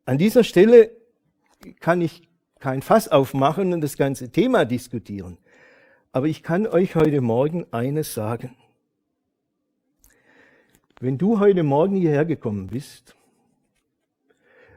an 0.05 0.17
dieser 0.17 0.45
Stelle 0.45 0.89
kann 1.81 1.99
ich 1.99 2.27
kein 2.59 2.81
Fass 2.81 3.09
aufmachen 3.09 3.73
und 3.73 3.81
das 3.81 3.97
ganze 3.97 4.31
Thema 4.31 4.63
diskutieren. 4.63 5.37
Aber 6.13 6.27
ich 6.27 6.41
kann 6.41 6.65
euch 6.65 6.95
heute 6.95 7.19
Morgen 7.19 7.65
eines 7.71 8.13
sagen. 8.13 8.55
Wenn 11.01 11.17
du 11.17 11.39
heute 11.39 11.63
Morgen 11.63 11.97
hierher 11.97 12.25
gekommen 12.25 12.67
bist, 12.67 13.13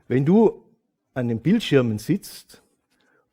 wenn 0.08 0.24
du 0.24 0.64
an 1.14 1.28
den 1.28 1.40
Bildschirmen 1.40 1.98
sitzt 1.98 2.61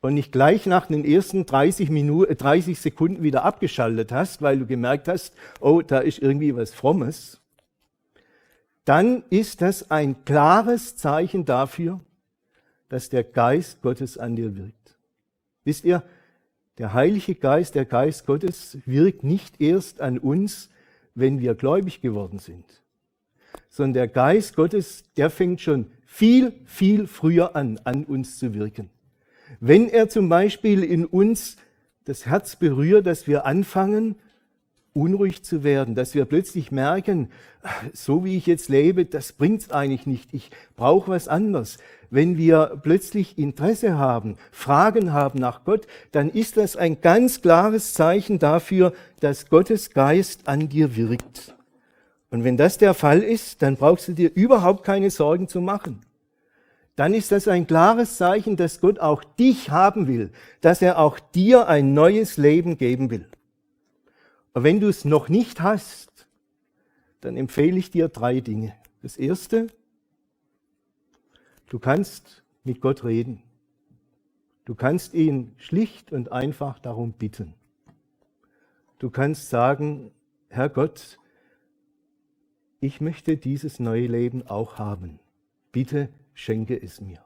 und 0.00 0.14
nicht 0.14 0.32
gleich 0.32 0.66
nach 0.66 0.86
den 0.86 1.04
ersten 1.04 1.46
30, 1.46 1.90
Minuten, 1.90 2.36
30 2.36 2.78
Sekunden 2.78 3.22
wieder 3.22 3.44
abgeschaltet 3.44 4.12
hast, 4.12 4.40
weil 4.42 4.58
du 4.58 4.66
gemerkt 4.66 5.08
hast, 5.08 5.34
oh, 5.60 5.82
da 5.82 5.98
ist 5.98 6.18
irgendwie 6.18 6.56
was 6.56 6.72
Frommes, 6.72 7.40
dann 8.84 9.22
ist 9.30 9.60
das 9.60 9.90
ein 9.90 10.24
klares 10.24 10.96
Zeichen 10.96 11.44
dafür, 11.44 12.00
dass 12.88 13.08
der 13.08 13.24
Geist 13.24 13.82
Gottes 13.82 14.18
an 14.18 14.36
dir 14.36 14.56
wirkt. 14.56 14.96
Wisst 15.64 15.84
ihr, 15.84 16.02
der 16.78 16.94
Heilige 16.94 17.34
Geist, 17.34 17.74
der 17.74 17.84
Geist 17.84 18.26
Gottes 18.26 18.78
wirkt 18.86 19.22
nicht 19.22 19.60
erst 19.60 20.00
an 20.00 20.18
uns, 20.18 20.70
wenn 21.14 21.40
wir 21.40 21.54
gläubig 21.54 22.00
geworden 22.00 22.38
sind, 22.38 22.64
sondern 23.68 23.92
der 23.92 24.08
Geist 24.08 24.56
Gottes, 24.56 25.04
der 25.16 25.28
fängt 25.28 25.60
schon 25.60 25.90
viel, 26.06 26.54
viel 26.64 27.06
früher 27.06 27.54
an, 27.54 27.78
an 27.84 28.04
uns 28.04 28.38
zu 28.38 28.54
wirken. 28.54 28.88
Wenn 29.58 29.88
er 29.88 30.08
zum 30.08 30.28
Beispiel 30.28 30.84
in 30.84 31.04
uns 31.04 31.56
das 32.04 32.26
Herz 32.26 32.56
berührt, 32.56 33.06
dass 33.06 33.26
wir 33.26 33.46
anfangen, 33.46 34.16
unruhig 34.92 35.44
zu 35.44 35.62
werden, 35.62 35.94
dass 35.94 36.14
wir 36.14 36.24
plötzlich 36.24 36.72
merken, 36.72 37.28
so 37.92 38.24
wie 38.24 38.36
ich 38.36 38.46
jetzt 38.46 38.68
lebe, 38.68 39.04
das 39.04 39.32
bringt's 39.32 39.70
eigentlich 39.70 40.06
nicht. 40.06 40.32
Ich 40.34 40.50
brauche 40.76 41.10
was 41.10 41.28
anderes. 41.28 41.78
Wenn 42.10 42.36
wir 42.36 42.80
plötzlich 42.82 43.38
Interesse 43.38 43.96
haben, 43.96 44.36
Fragen 44.50 45.12
haben 45.12 45.38
nach 45.38 45.64
Gott, 45.64 45.86
dann 46.10 46.28
ist 46.28 46.56
das 46.56 46.76
ein 46.76 47.00
ganz 47.00 47.40
klares 47.40 47.94
Zeichen 47.94 48.38
dafür, 48.38 48.92
dass 49.20 49.48
Gottes 49.48 49.90
Geist 49.90 50.48
an 50.48 50.68
dir 50.68 50.96
wirkt. 50.96 51.54
Und 52.30 52.44
wenn 52.44 52.56
das 52.56 52.78
der 52.78 52.94
Fall 52.94 53.22
ist, 53.22 53.62
dann 53.62 53.76
brauchst 53.76 54.08
du 54.08 54.12
dir 54.12 54.30
überhaupt 54.34 54.84
keine 54.84 55.10
Sorgen 55.10 55.48
zu 55.48 55.60
machen. 55.60 56.00
Dann 56.96 57.14
ist 57.14 57.32
das 57.32 57.48
ein 57.48 57.66
klares 57.66 58.16
Zeichen, 58.16 58.56
dass 58.56 58.80
Gott 58.80 58.98
auch 58.98 59.24
dich 59.24 59.70
haben 59.70 60.06
will, 60.06 60.32
dass 60.60 60.82
er 60.82 60.98
auch 60.98 61.18
dir 61.18 61.68
ein 61.68 61.94
neues 61.94 62.36
Leben 62.36 62.76
geben 62.76 63.10
will. 63.10 63.26
Und 64.52 64.64
wenn 64.64 64.80
du 64.80 64.88
es 64.88 65.04
noch 65.04 65.28
nicht 65.28 65.60
hast, 65.60 66.26
dann 67.20 67.36
empfehle 67.36 67.78
ich 67.78 67.90
dir 67.90 68.08
drei 68.08 68.40
Dinge. 68.40 68.74
Das 69.02 69.16
erste, 69.16 69.68
du 71.68 71.78
kannst 71.78 72.42
mit 72.64 72.80
Gott 72.80 73.04
reden. 73.04 73.42
Du 74.64 74.74
kannst 74.74 75.14
ihn 75.14 75.54
schlicht 75.56 76.12
und 76.12 76.32
einfach 76.32 76.78
darum 76.78 77.12
bitten. 77.12 77.54
Du 78.98 79.10
kannst 79.10 79.48
sagen, 79.48 80.10
Herr 80.48 80.68
Gott, 80.68 81.18
ich 82.80 83.00
möchte 83.00 83.36
dieses 83.36 83.80
neue 83.80 84.06
Leben 84.06 84.46
auch 84.46 84.78
haben. 84.78 85.18
Bitte 85.72 86.08
schenke 86.40 86.80
es 86.80 87.00
mir. 87.00 87.20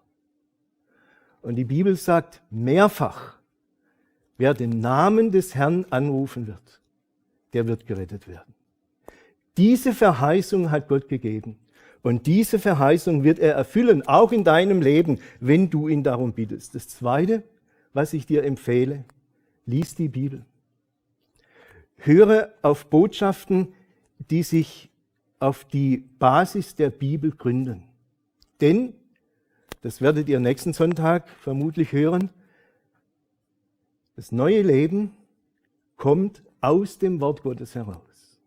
Und 1.40 1.56
die 1.56 1.64
Bibel 1.64 1.94
sagt 1.96 2.42
mehrfach, 2.50 3.38
wer 4.38 4.54
den 4.54 4.80
Namen 4.80 5.30
des 5.30 5.54
Herrn 5.54 5.86
anrufen 5.90 6.46
wird, 6.46 6.80
der 7.52 7.68
wird 7.68 7.86
gerettet 7.86 8.26
werden. 8.26 8.54
Diese 9.56 9.92
Verheißung 9.92 10.70
hat 10.70 10.88
Gott 10.88 11.08
gegeben. 11.08 11.58
Und 12.02 12.26
diese 12.26 12.58
Verheißung 12.58 13.22
wird 13.22 13.38
er 13.38 13.54
erfüllen, 13.54 14.02
auch 14.06 14.32
in 14.32 14.44
deinem 14.44 14.82
Leben, 14.82 15.20
wenn 15.40 15.70
du 15.70 15.88
ihn 15.88 16.02
darum 16.02 16.32
bittest. 16.32 16.74
Das 16.74 16.88
Zweite, 16.88 17.44
was 17.92 18.12
ich 18.12 18.26
dir 18.26 18.42
empfehle, 18.42 19.04
lies 19.64 19.94
die 19.94 20.08
Bibel. 20.08 20.44
Höre 21.96 22.52
auf 22.62 22.90
Botschaften, 22.90 23.74
die 24.18 24.42
sich 24.42 24.90
auf 25.38 25.64
die 25.64 25.98
Basis 26.18 26.74
der 26.74 26.90
Bibel 26.90 27.30
gründen. 27.30 27.84
Denn, 28.60 28.94
das 29.84 30.00
werdet 30.00 30.30
ihr 30.30 30.40
nächsten 30.40 30.72
Sonntag 30.72 31.28
vermutlich 31.28 31.92
hören, 31.92 32.30
das 34.16 34.32
neue 34.32 34.62
Leben 34.62 35.12
kommt 35.98 36.42
aus 36.62 36.98
dem 36.98 37.20
Wort 37.20 37.42
Gottes 37.42 37.74
heraus. 37.74 38.40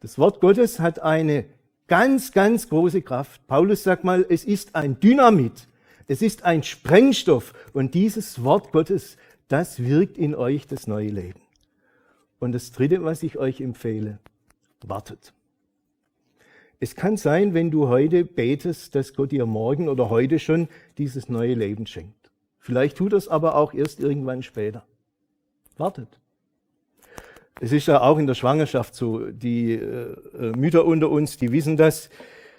Das 0.00 0.18
Wort 0.18 0.42
Gottes 0.42 0.80
hat 0.80 0.98
eine 0.98 1.46
ganz, 1.86 2.32
ganz 2.32 2.68
große 2.68 3.00
Kraft. 3.00 3.46
Paulus 3.46 3.82
sagt 3.82 4.04
mal, 4.04 4.26
es 4.28 4.44
ist 4.44 4.74
ein 4.74 5.00
Dynamit, 5.00 5.66
es 6.08 6.20
ist 6.20 6.42
ein 6.42 6.62
Sprengstoff 6.62 7.54
und 7.72 7.94
dieses 7.94 8.44
Wort 8.44 8.70
Gottes, 8.70 9.16
das 9.48 9.82
wirkt 9.82 10.18
in 10.18 10.34
euch 10.34 10.66
das 10.66 10.86
neue 10.86 11.08
Leben. 11.08 11.40
Und 12.38 12.52
das 12.52 12.70
Dritte, 12.70 13.02
was 13.02 13.22
ich 13.22 13.38
euch 13.38 13.62
empfehle, 13.62 14.18
wartet. 14.84 15.32
Es 16.80 16.94
kann 16.94 17.16
sein, 17.16 17.54
wenn 17.54 17.72
du 17.72 17.88
heute 17.88 18.24
betest, 18.24 18.94
dass 18.94 19.14
Gott 19.14 19.32
dir 19.32 19.46
morgen 19.46 19.88
oder 19.88 20.10
heute 20.10 20.38
schon 20.38 20.68
dieses 20.96 21.28
neue 21.28 21.54
Leben 21.54 21.86
schenkt. 21.86 22.30
Vielleicht 22.60 22.96
tut 22.96 23.12
es 23.14 23.26
aber 23.26 23.56
auch 23.56 23.74
erst 23.74 23.98
irgendwann 23.98 24.42
später. 24.42 24.84
Wartet. 25.76 26.08
Es 27.60 27.72
ist 27.72 27.88
ja 27.88 28.00
auch 28.00 28.18
in 28.18 28.28
der 28.28 28.34
Schwangerschaft 28.34 28.94
so. 28.94 29.30
Die 29.30 29.72
äh, 29.72 30.14
äh, 30.38 30.52
Mütter 30.56 30.84
unter 30.84 31.10
uns, 31.10 31.36
die 31.36 31.50
wissen 31.50 31.76
das. 31.76 32.10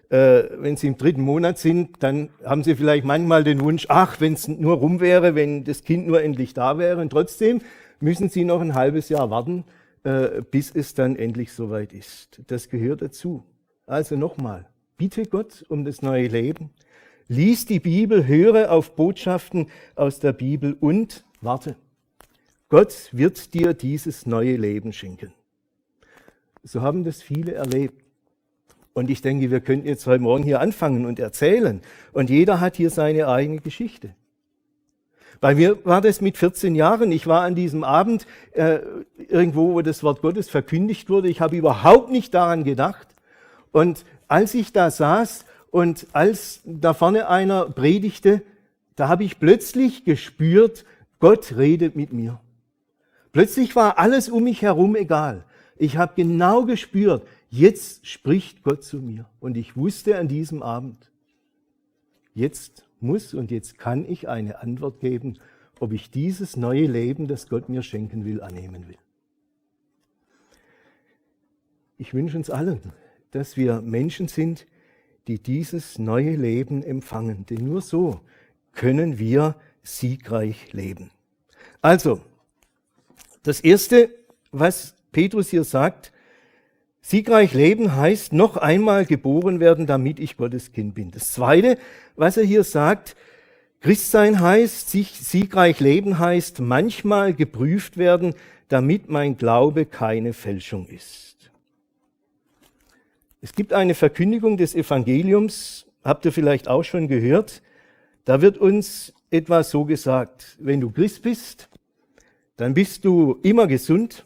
Äh, 0.10 0.44
wenn 0.58 0.76
sie 0.76 0.88
im 0.88 0.98
dritten 0.98 1.22
Monat 1.22 1.58
sind, 1.58 2.04
dann 2.04 2.30
haben 2.44 2.64
sie 2.64 2.76
vielleicht 2.76 3.06
manchmal 3.06 3.46
den 3.46 3.62
Wunsch, 3.62 3.86
ach, 3.90 4.20
wenn 4.20 4.34
es 4.34 4.48
nur 4.48 4.78
rum 4.78 5.00
wäre, 5.00 5.36
wenn 5.36 5.64
das 5.64 5.84
Kind 5.84 6.08
nur 6.08 6.22
endlich 6.22 6.54
da 6.54 6.78
wäre. 6.78 7.00
Und 7.00 7.12
trotzdem 7.12 7.62
müssen 8.02 8.28
sie 8.28 8.44
noch 8.44 8.60
ein 8.60 8.74
halbes 8.74 9.08
Jahr 9.08 9.30
warten, 9.30 9.64
äh, 10.04 10.42
bis 10.42 10.72
es 10.72 10.94
dann 10.94 11.16
endlich 11.16 11.54
soweit 11.54 11.94
ist. 11.94 12.42
Das 12.48 12.68
gehört 12.68 13.02
dazu. 13.02 13.46
Also 13.90 14.16
nochmal, 14.16 14.68
bitte 14.98 15.26
Gott 15.26 15.66
um 15.68 15.84
das 15.84 16.04
neue 16.04 16.28
Leben. 16.28 16.70
Lies 17.28 17.66
die 17.66 17.80
Bibel, 17.80 18.28
höre 18.28 18.72
auf 18.72 18.96
Botschaften 18.96 19.72
aus 19.96 20.20
der 20.20 20.32
Bibel 20.32 20.78
und 20.80 21.26
warte. 21.42 21.76
Gott 22.70 23.10
wird 23.14 23.56
dir 23.56 23.74
dieses 23.74 24.28
neue 24.28 24.58
Leben 24.58 24.94
schenken. 24.94 25.34
So 26.62 26.84
haben 26.84 27.04
das 27.04 27.24
viele 27.24 27.54
erlebt. 27.54 28.06
Und 28.94 29.10
ich 29.10 29.24
denke, 29.24 29.50
wir 29.50 29.60
könnten 29.60 29.88
jetzt 29.88 30.06
heute 30.06 30.22
Morgen 30.22 30.44
hier 30.44 30.60
anfangen 30.60 31.08
und 31.08 31.18
erzählen. 31.18 31.82
Und 32.14 32.30
jeder 32.30 32.60
hat 32.60 32.76
hier 32.76 32.92
seine 32.92 33.28
eigene 33.28 33.60
Geschichte. 33.60 34.14
Bei 35.42 35.56
mir 35.56 35.84
war 35.84 36.02
das 36.02 36.22
mit 36.22 36.38
14 36.38 36.76
Jahren. 36.76 37.12
Ich 37.12 37.26
war 37.26 37.42
an 37.42 37.56
diesem 37.56 37.84
Abend 37.84 38.28
äh, 38.52 38.82
irgendwo, 39.18 39.74
wo 39.74 39.82
das 39.82 40.04
Wort 40.04 40.22
Gottes 40.22 40.48
verkündigt 40.48 41.10
wurde. 41.10 41.28
Ich 41.28 41.42
habe 41.42 41.58
überhaupt 41.58 42.12
nicht 42.12 42.36
daran 42.36 42.64
gedacht. 42.64 43.09
Und 43.72 44.06
als 44.28 44.54
ich 44.54 44.74
da 44.74 44.92
saß 44.92 45.46
und 45.72 46.08
als 46.14 46.62
da 46.66 46.94
vorne 46.94 47.30
einer 47.30 47.66
predigte, 47.66 48.42
da 48.96 49.08
habe 49.08 49.24
ich 49.24 49.40
plötzlich 49.40 50.04
gespürt, 50.04 50.86
Gott 51.20 51.56
redet 51.56 51.96
mit 51.96 52.14
mir. 52.14 52.40
Plötzlich 53.32 53.76
war 53.76 54.00
alles 54.00 54.30
um 54.30 54.44
mich 54.44 54.62
herum 54.62 54.96
egal. 54.96 55.46
Ich 55.78 55.98
habe 55.98 56.14
genau 56.16 56.66
gespürt, 56.66 57.26
jetzt 57.50 58.08
spricht 58.08 58.64
Gott 58.64 58.84
zu 58.84 58.98
mir. 58.98 59.26
Und 59.40 59.56
ich 59.56 59.78
wusste 59.78 60.18
an 60.18 60.28
diesem 60.28 60.62
Abend, 60.62 61.12
jetzt 62.34 62.86
muss 63.00 63.34
und 63.34 63.52
jetzt 63.52 63.78
kann 63.78 64.06
ich 64.06 64.28
eine 64.28 64.62
Antwort 64.62 65.00
geben, 65.00 65.38
ob 65.80 65.94
ich 65.94 66.12
dieses 66.12 66.58
neue 66.58 66.86
Leben, 66.86 67.28
das 67.28 67.48
Gott 67.48 67.70
mir 67.70 67.84
schenken 67.84 68.26
will, 68.26 68.42
annehmen 68.42 68.88
will. 68.88 68.98
Ich 71.98 72.14
wünsche 72.14 72.38
uns 72.38 72.50
allen, 72.50 72.82
dass 73.32 73.58
wir 73.58 73.82
Menschen 73.82 74.28
sind, 74.28 74.66
die 75.28 75.40
dieses 75.40 76.00
neue 76.00 76.36
Leben 76.36 76.84
empfangen. 76.84 77.46
Denn 77.46 77.66
nur 77.66 77.82
so 77.82 78.22
können 78.74 79.20
wir 79.20 79.56
siegreich 79.84 80.74
leben. 80.74 81.12
Also, 81.82 82.22
das 83.44 83.60
Erste, 83.62 84.10
was 84.52 84.96
Petrus 85.12 85.50
hier 85.50 85.64
sagt, 85.64 86.12
siegreich 87.02 87.54
leben 87.54 87.96
heißt 87.96 88.34
noch 88.34 88.58
einmal 88.58 89.06
geboren 89.06 89.60
werden, 89.60 89.86
damit 89.86 90.20
ich 90.20 90.38
Gottes 90.38 90.72
Kind 90.72 90.96
bin. 90.96 91.12
Das 91.12 91.32
Zweite, 91.32 91.78
was 92.16 92.38
er 92.38 92.44
hier 92.44 92.64
sagt, 92.64 93.16
Christsein 93.82 94.42
heißt, 94.42 94.90
sich 94.90 95.12
siegreich 95.12 95.80
leben 95.80 96.20
heißt, 96.20 96.60
manchmal 96.60 97.34
geprüft 97.34 97.98
werden, 97.98 98.36
damit 98.68 99.10
mein 99.10 99.38
Glaube 99.38 99.86
keine 99.86 100.34
Fälschung 100.34 100.88
ist. 100.88 101.29
Es 103.42 103.54
gibt 103.54 103.72
eine 103.72 103.96
Verkündigung 103.96 104.58
des 104.58 104.76
Evangeliums, 104.76 105.86
habt 106.04 106.26
ihr 106.26 106.34
vielleicht 106.34 106.68
auch 106.68 106.84
schon 106.84 107.08
gehört. 107.08 107.62
Da 108.26 108.42
wird 108.42 108.58
uns 108.58 109.14
etwas 109.32 109.70
so 109.70 109.86
gesagt, 109.86 110.58
wenn 110.60 110.82
du 110.82 110.92
Christ 110.92 111.22
bist, 111.22 111.70
dann 112.58 112.74
bist 112.74 113.06
du 113.06 113.40
immer 113.42 113.68
gesund, 113.68 114.26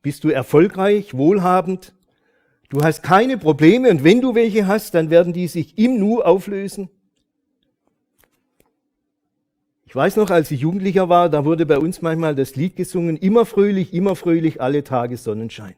bist 0.00 0.24
du 0.24 0.30
erfolgreich, 0.30 1.12
wohlhabend, 1.12 1.94
du 2.70 2.80
hast 2.80 3.02
keine 3.02 3.36
Probleme 3.36 3.90
und 3.90 4.04
wenn 4.04 4.22
du 4.22 4.34
welche 4.34 4.66
hast, 4.66 4.94
dann 4.94 5.10
werden 5.10 5.34
die 5.34 5.48
sich 5.48 5.76
im 5.76 5.98
Nu 5.98 6.22
auflösen. 6.22 6.88
Ich 9.84 9.94
weiß 9.94 10.16
noch, 10.16 10.30
als 10.30 10.50
ich 10.50 10.60
Jugendlicher 10.60 11.08
war, 11.08 11.28
da 11.28 11.44
wurde 11.44 11.66
bei 11.66 11.78
uns 11.78 12.00
manchmal 12.00 12.34
das 12.34 12.56
Lied 12.56 12.76
gesungen, 12.76 13.16
immer 13.16 13.44
fröhlich, 13.44 13.92
immer 13.92 14.16
fröhlich, 14.16 14.60
alle 14.60 14.84
Tage 14.84 15.16
Sonnenschein. 15.16 15.74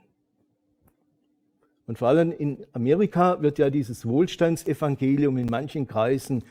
Und 1.90 1.98
vor 1.98 2.06
allem 2.06 2.30
in 2.30 2.64
Amerika 2.72 3.42
wird 3.42 3.58
ja 3.58 3.68
dieses 3.68 4.06
Wohlstandsevangelium 4.06 5.36
in 5.38 5.46
manchen 5.46 5.88
Kreisen 5.88 6.44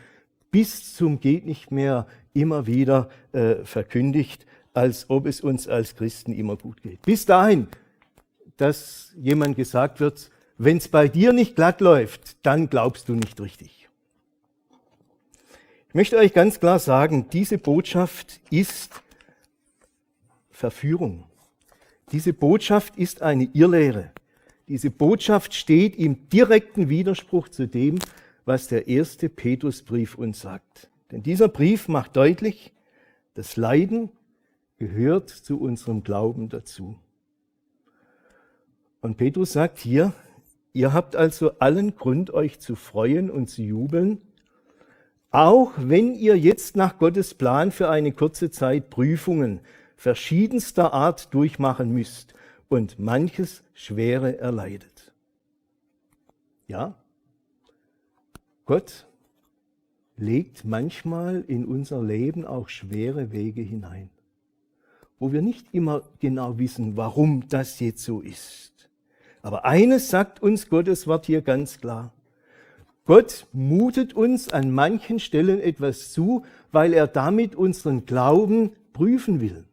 bis 0.51 0.93
zum 0.97 1.21
geht 1.21 1.45
nicht 1.45 1.71
mehr 1.71 2.07
immer 2.33 2.67
wieder 2.67 3.07
äh, 3.31 3.63
verkündigt 3.63 4.45
als 4.73 5.09
ob 5.09 5.25
es 5.27 5.39
uns 5.39 5.69
als 5.69 5.95
Christen 5.95 6.33
immer 6.33 6.57
gut 6.57 6.81
geht. 6.81 7.03
Bis 7.03 7.25
dahin, 7.25 7.69
dass 8.57 9.13
jemand 9.15 9.55
gesagt 9.55 10.01
wird, 10.01 10.29
wenn 10.57 10.75
es 10.75 10.89
bei 10.89 11.07
dir 11.07 11.31
nicht 11.31 11.55
glatt 11.55 11.79
läuft, 11.79 12.45
dann 12.45 12.69
glaubst 12.69 13.07
du 13.07 13.15
nicht 13.15 13.39
richtig. 13.39 13.87
Ich 15.87 15.93
möchte 15.93 16.17
euch 16.17 16.33
ganz 16.33 16.59
klar 16.59 16.79
sagen, 16.79 17.29
diese 17.31 17.57
Botschaft 17.57 18.41
ist 18.49 18.91
Verführung. 20.51 21.23
Diese 22.11 22.33
Botschaft 22.33 22.97
ist 22.97 23.21
eine 23.21 23.45
Irrlehre. 23.53 24.11
Diese 24.69 24.91
Botschaft 24.91 25.55
steht 25.55 25.95
im 25.95 26.29
direkten 26.29 26.89
Widerspruch 26.89 27.49
zu 27.49 27.67
dem, 27.67 27.97
was 28.45 28.67
der 28.67 28.87
erste 28.87 29.27
Petrusbrief 29.27 30.13
uns 30.13 30.41
sagt. 30.41 30.91
Denn 31.11 31.23
dieser 31.23 31.47
Brief 31.47 31.87
macht 31.87 32.15
deutlich, 32.15 32.71
das 33.33 33.57
Leiden 33.57 34.11
gehört 34.77 35.29
zu 35.29 35.59
unserem 35.59 36.03
Glauben 36.03 36.49
dazu. 36.49 36.95
Und 39.01 39.17
Petrus 39.17 39.53
sagt 39.53 39.79
hier, 39.79 40.13
ihr 40.71 40.93
habt 40.93 41.15
also 41.15 41.57
allen 41.57 41.95
Grund, 41.95 42.31
euch 42.31 42.59
zu 42.59 42.75
freuen 42.75 43.31
und 43.31 43.49
zu 43.49 43.63
jubeln, 43.63 44.21
auch 45.31 45.71
wenn 45.77 46.13
ihr 46.13 46.37
jetzt 46.37 46.75
nach 46.75 46.99
Gottes 46.99 47.33
Plan 47.33 47.71
für 47.71 47.89
eine 47.89 48.11
kurze 48.11 48.51
Zeit 48.51 48.91
Prüfungen 48.91 49.61
verschiedenster 49.95 50.93
Art 50.93 51.33
durchmachen 51.33 51.91
müsst 51.91 52.35
und 52.69 52.97
manches 52.99 53.63
Schwere 53.73 54.37
erleidet. 54.37 55.11
Ja, 56.67 56.95
Gott 58.65 59.07
legt 60.15 60.63
manchmal 60.63 61.41
in 61.47 61.65
unser 61.65 62.01
Leben 62.01 62.45
auch 62.45 62.69
schwere 62.69 63.31
Wege 63.31 63.61
hinein 63.61 64.09
wo 65.19 65.33
wir 65.33 65.41
nicht 65.41 65.67
immer 65.73 66.03
genau 66.19 66.57
wissen, 66.57 66.95
warum 66.95 67.47
das 67.49 67.79
jetzt 67.79 68.03
so 68.03 68.21
ist. 68.21 68.89
Aber 69.41 69.65
eines 69.65 70.09
sagt 70.09 70.41
uns 70.41 70.69
Gottes 70.69 71.07
Wort 71.07 71.25
hier 71.25 71.41
ganz 71.41 71.79
klar. 71.79 72.13
Gott 73.05 73.47
mutet 73.51 74.13
uns 74.13 74.49
an 74.49 74.71
manchen 74.71 75.19
Stellen 75.19 75.59
etwas 75.59 76.11
zu, 76.11 76.45
weil 76.71 76.93
er 76.93 77.07
damit 77.07 77.55
unseren 77.55 78.05
Glauben 78.05 78.71
prüfen 78.93 79.41
will. 79.41 79.65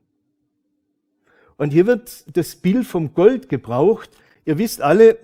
Und 1.56 1.70
hier 1.70 1.86
wird 1.86 2.36
das 2.36 2.56
Bild 2.56 2.86
vom 2.86 3.14
Gold 3.14 3.48
gebraucht. 3.48 4.10
Ihr 4.44 4.58
wisst 4.58 4.82
alle, 4.82 5.18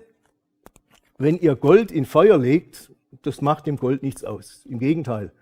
wenn 1.18 1.38
ihr 1.38 1.56
Gold 1.56 1.92
in 1.92 2.06
Feuer 2.06 2.38
legt, 2.38 2.90
das 3.22 3.40
macht 3.40 3.66
dem 3.66 3.76
Gold 3.76 4.02
nichts 4.02 4.24
aus. 4.24 4.64
Im 4.66 4.78
Gegenteil, 4.78 5.32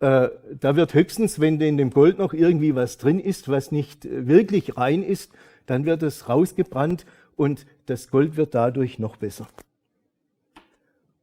äh, 0.00 0.30
da 0.58 0.74
wird 0.74 0.94
höchstens, 0.94 1.38
wenn 1.38 1.60
in 1.60 1.76
dem 1.76 1.90
Gold 1.90 2.18
noch 2.18 2.32
irgendwie 2.32 2.74
was 2.74 2.98
drin 2.98 3.20
ist, 3.20 3.48
was 3.48 3.70
nicht 3.70 4.04
äh, 4.04 4.26
wirklich 4.26 4.76
rein 4.76 5.02
ist, 5.02 5.30
dann 5.66 5.84
wird 5.84 6.02
es 6.02 6.28
rausgebrannt 6.28 7.06
und 7.36 7.66
das 7.86 8.10
Gold 8.10 8.36
wird 8.36 8.54
dadurch 8.54 8.98
noch 8.98 9.16
besser. 9.16 9.46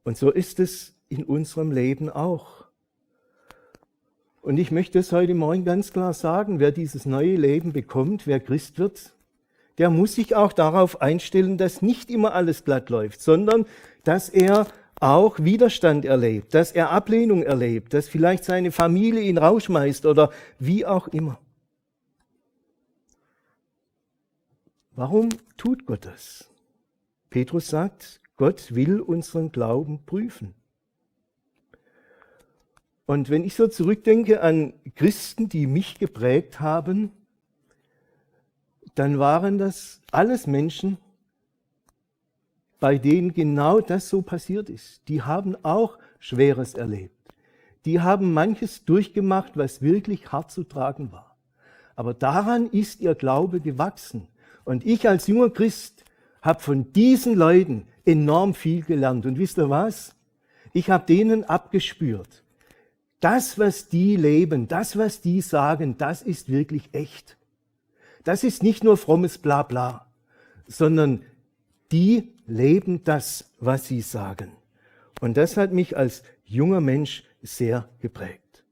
Und 0.03 0.17
so 0.17 0.31
ist 0.31 0.59
es 0.59 0.95
in 1.09 1.23
unserem 1.23 1.71
Leben 1.71 2.09
auch. 2.09 2.58
Und 4.49 4.57
ich 4.57 4.71
möchte 4.71 4.97
es 4.97 5.11
heute 5.11 5.35
Morgen 5.35 5.63
ganz 5.63 5.93
klar 5.93 6.11
sagen, 6.11 6.59
wer 6.59 6.71
dieses 6.71 7.05
neue 7.05 7.35
Leben 7.35 7.71
bekommt, 7.71 8.25
wer 8.25 8.39
Christ 8.39 8.79
wird, 8.79 9.13
der 9.77 9.91
muss 9.91 10.15
sich 10.15 10.35
auch 10.35 10.53
darauf 10.53 11.03
einstellen, 11.03 11.59
dass 11.59 11.83
nicht 11.83 12.09
immer 12.09 12.33
alles 12.33 12.65
glatt 12.65 12.89
läuft, 12.89 13.21
sondern 13.21 13.67
dass 14.03 14.27
er 14.27 14.65
auch 14.99 15.37
Widerstand 15.37 16.03
erlebt, 16.03 16.55
dass 16.55 16.71
er 16.71 16.89
Ablehnung 16.89 17.43
erlebt, 17.43 17.93
dass 17.93 18.07
vielleicht 18.07 18.43
seine 18.43 18.71
Familie 18.71 19.21
ihn 19.21 19.37
rausschmeißt 19.37 20.07
oder 20.07 20.31
wie 20.57 20.83
auch 20.83 21.09
immer. 21.09 21.39
Warum 24.95 25.29
tut 25.57 25.85
Gott 25.85 26.07
das? 26.07 26.49
Petrus 27.29 27.67
sagt, 27.67 28.19
Gott 28.35 28.73
will 28.73 28.99
unseren 28.99 29.51
Glauben 29.51 30.07
prüfen. 30.07 30.55
Und 33.09 33.31
wenn 33.31 33.43
ich 33.43 33.55
so 33.55 33.67
zurückdenke 33.67 34.41
an 34.41 34.71
Christen, 34.93 35.49
die 35.49 35.65
mich 35.65 35.97
geprägt 35.97 36.59
haben, 36.59 37.11
dann 38.93 39.17
waren 39.17 39.57
das 39.57 39.99
alles 40.11 40.45
Menschen, 40.45 40.99
bei 42.79 42.99
denen 42.99 43.33
genau 43.33 43.81
das 43.81 44.09
so 44.09 44.21
passiert 44.21 44.69
ist. 44.69 45.01
Die 45.07 45.23
haben 45.23 45.57
auch 45.65 45.97
Schweres 46.19 46.75
erlebt. 46.75 47.15
die 47.83 47.99
haben 47.99 48.31
manches 48.31 48.85
durchgemacht, 48.85 49.57
was 49.57 49.81
wirklich 49.81 50.31
hart 50.31 50.51
zu 50.51 50.63
tragen 50.63 51.11
war. 51.11 51.35
Aber 51.95 52.13
daran 52.13 52.67
ist 52.67 53.01
ihr 53.01 53.15
Glaube 53.15 53.59
gewachsen. 53.59 54.27
Und 54.65 54.85
ich 54.85 55.09
als 55.09 55.25
junger 55.25 55.49
Christ 55.49 56.05
habe 56.43 56.59
von 56.59 56.93
diesen 56.93 57.33
Leuten 57.33 57.87
enorm 58.05 58.53
viel 58.53 58.83
gelernt. 58.83 59.25
Und 59.25 59.39
wisst 59.39 59.57
ihr 59.57 59.71
was? 59.71 60.15
Ich 60.73 60.91
habe 60.91 61.07
denen 61.07 61.43
abgespürt. 61.43 62.43
Das, 63.19 63.59
was 63.59 63.89
die 63.89 64.15
leben, 64.15 64.67
das, 64.67 64.97
was 64.97 65.21
die 65.21 65.41
sagen, 65.41 65.97
das 65.97 66.21
ist 66.21 66.49
wirklich 66.49 66.89
echt. 66.93 67.37
Das 68.23 68.43
ist 68.43 68.63
nicht 68.63 68.83
nur 68.83 68.97
frommes 68.97 69.37
Blabla, 69.37 70.05
sondern 70.67 71.23
die 71.91 72.33
leben 72.45 73.03
das, 73.03 73.51
was 73.59 73.87
sie 73.87 74.01
sagen. 74.01 74.51
Und 75.21 75.37
das 75.37 75.57
hat 75.57 75.73
mich 75.73 75.97
als 75.97 76.23
junger 76.45 76.81
Mensch 76.81 77.23
sehr 77.41 77.89
geprägt. 77.99 78.63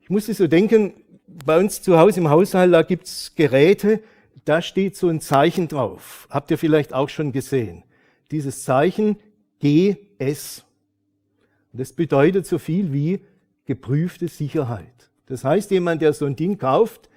Ich 0.00 0.10
musste 0.10 0.34
so 0.34 0.46
denken, 0.46 0.94
bei 1.26 1.58
uns 1.58 1.82
zu 1.82 1.98
Hause 1.98 2.20
im 2.20 2.30
Haushalt, 2.30 2.72
da 2.72 2.82
gibt's 2.82 3.34
Geräte, 3.34 4.02
da 4.44 4.62
steht 4.62 4.96
so 4.96 5.08
ein 5.08 5.20
Zeichen 5.20 5.68
drauf. 5.68 6.26
Habt 6.30 6.50
ihr 6.50 6.58
vielleicht 6.58 6.94
auch 6.94 7.08
schon 7.08 7.32
gesehen. 7.32 7.84
Dieses 8.30 8.64
Zeichen 8.64 9.16
GS. 9.60 10.64
Das 11.78 11.92
bedeutet 11.92 12.44
so 12.44 12.58
viel 12.58 12.92
wie 12.92 13.20
geprüfte 13.64 14.26
Sicherheit. 14.26 15.10
Das 15.26 15.44
heißt, 15.44 15.70
jemand, 15.70 16.02
der 16.02 16.12
so 16.12 16.26
ein 16.26 16.34
Ding 16.34 16.58
kauft, 16.58 17.08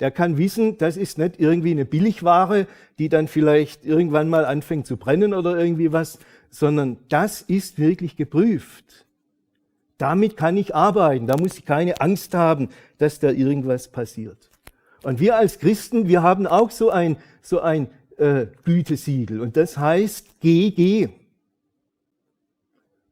der 0.00 0.10
kann 0.10 0.38
wissen, 0.38 0.76
das 0.78 0.96
ist 0.96 1.18
nicht 1.18 1.38
irgendwie 1.38 1.70
eine 1.70 1.84
Billigware, 1.84 2.66
die 2.98 3.08
dann 3.08 3.28
vielleicht 3.28 3.84
irgendwann 3.84 4.28
mal 4.28 4.44
anfängt 4.44 4.86
zu 4.86 4.96
brennen 4.96 5.34
oder 5.34 5.56
irgendwie 5.56 5.92
was, 5.92 6.18
sondern 6.50 6.98
das 7.08 7.42
ist 7.42 7.78
wirklich 7.78 8.16
geprüft. 8.16 9.06
Damit 9.98 10.36
kann 10.36 10.56
ich 10.56 10.74
arbeiten, 10.74 11.26
da 11.26 11.36
muss 11.36 11.58
ich 11.58 11.64
keine 11.64 12.00
Angst 12.00 12.34
haben, 12.34 12.70
dass 12.98 13.20
da 13.20 13.30
irgendwas 13.30 13.88
passiert. 13.88 14.50
Und 15.02 15.20
wir 15.20 15.36
als 15.36 15.60
Christen, 15.60 16.08
wir 16.08 16.22
haben 16.22 16.46
auch 16.46 16.70
so 16.70 16.90
ein, 16.90 17.16
so 17.40 17.60
ein 17.60 17.88
äh, 18.16 18.46
Gütesiegel 18.64 19.40
und 19.40 19.56
das 19.56 19.78
heißt 19.78 20.40
GG. 20.40 21.08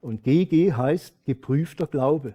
Und 0.07 0.23
GG 0.23 0.73
heißt 0.75 1.25
geprüfter 1.25 1.89
Glaube. 1.89 2.35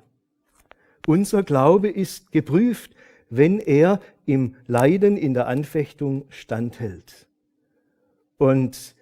Unser 1.07 1.41
Glaube 1.41 1.87
ist 1.87 2.33
geprüft, 2.33 2.91
wenn 3.29 3.59
er 3.59 4.01
im 4.25 4.55
Leiden, 4.67 5.15
in 5.15 5.33
der 5.33 5.47
Anfechtung 5.47 6.25
standhält. 6.27 7.27
Und 8.37 8.93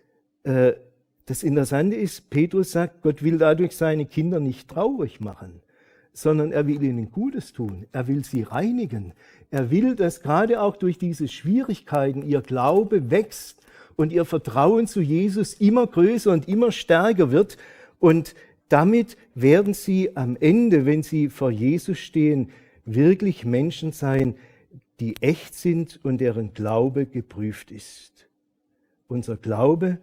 äh, 0.44 0.74
das 1.26 1.42
Interessante 1.42 1.96
ist, 1.96 2.30
Petrus 2.30 2.72
sagt, 2.74 3.02
Gott 3.02 3.24
will 3.24 3.40
dadurch 3.40 3.76
seine 3.76 4.06
Kinder 4.06 4.40
nicht 4.40 4.70
traurig 4.70 5.20
machen, 5.20 5.64
sondern 6.14 6.52
er 6.52 6.68
will 6.68 6.84
ihnen 6.84 7.10
Gutes 7.12 7.54
tun. 7.54 7.88
Er 7.92 8.08
will 8.08 8.24
sie 8.24 8.44
reinigen. 8.44 9.14
Er 9.50 9.72
will, 9.72 9.96
dass 9.96 10.22
gerade 10.22 10.62
auch 10.62 10.78
durch 10.78 11.00
diese 11.00 11.28
Schwierigkeiten 11.28 12.22
ihr 12.22 12.42
Glaube 12.42 13.10
wächst 13.10 13.66
und 13.96 14.14
ihr 14.14 14.26
Vertrauen 14.26 14.86
zu 14.86 15.02
Jesus 15.02 15.56
immer 15.56 15.88
größer 15.88 16.32
und 16.32 16.48
immer 16.48 16.72
stärker 16.72 17.32
wird. 17.32 17.58
Und 17.98 18.36
damit 18.70 19.18
werden 19.36 19.74
sie 19.74 20.16
am 20.16 20.38
Ende, 20.40 20.86
wenn 20.86 21.04
sie 21.04 21.30
vor 21.30 21.52
Jesus 21.52 22.00
stehen, 22.00 22.52
wirklich 22.86 23.46
Menschen 23.46 23.92
sein, 23.92 24.36
die 25.00 25.16
echt 25.22 25.56
sind 25.56 26.00
und 26.04 26.20
deren 26.20 26.54
Glaube 26.54 27.06
geprüft 27.06 27.72
ist. 27.72 28.28
Unser 29.08 29.38
Glaube 29.38 30.00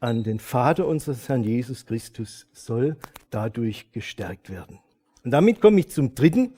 an 0.00 0.22
den 0.22 0.38
Vater 0.38 0.86
unseres 0.86 1.28
Herrn 1.28 1.42
Jesus 1.42 1.86
Christus 1.86 2.46
soll 2.52 2.96
dadurch 3.30 3.90
gestärkt 3.92 4.50
werden. 4.50 4.78
Und 5.24 5.30
damit 5.30 5.60
komme 5.60 5.80
ich 5.80 5.88
zum 5.88 6.14
dritten, 6.14 6.52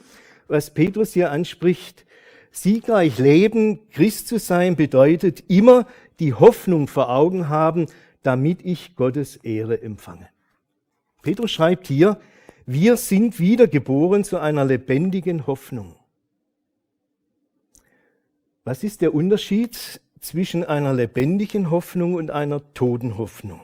was 0.49 0.75
Petrus 0.75 1.13
hier 1.13 1.31
anspricht. 1.31 2.05
Siegreich 2.51 3.19
leben, 3.19 3.89
Christ 3.91 4.29
zu 4.29 4.39
sein, 4.39 4.77
bedeutet 4.77 5.45
immer 5.49 5.87
die 6.19 6.35
Hoffnung 6.35 6.89
vor 6.89 7.11
Augen 7.11 7.49
haben, 7.49 7.87
damit 8.23 8.65
ich 8.65 8.97
Gottes 8.97 9.37
Ehre 9.37 9.81
empfange. 9.81 10.29
Petrus 11.27 11.51
schreibt 11.51 11.89
hier, 11.89 12.21
wir 12.67 12.97
sind 12.97 13.41
wiedergeboren 13.41 14.23
zu 14.23 14.39
einer 14.39 14.65
lebendigen 14.65 15.49
Hoffnung. 15.49 15.97
Was 18.63 18.85
ist 18.85 19.01
der 19.01 19.13
Unterschied 19.13 20.01
zwischen 20.21 20.63
einer 20.63 20.95
lebendigen 20.95 21.73
Hoffnung 21.73 22.15
und 22.15 22.31
einer 22.31 22.73
toten 22.75 23.19
Hoffnung. 23.19 23.61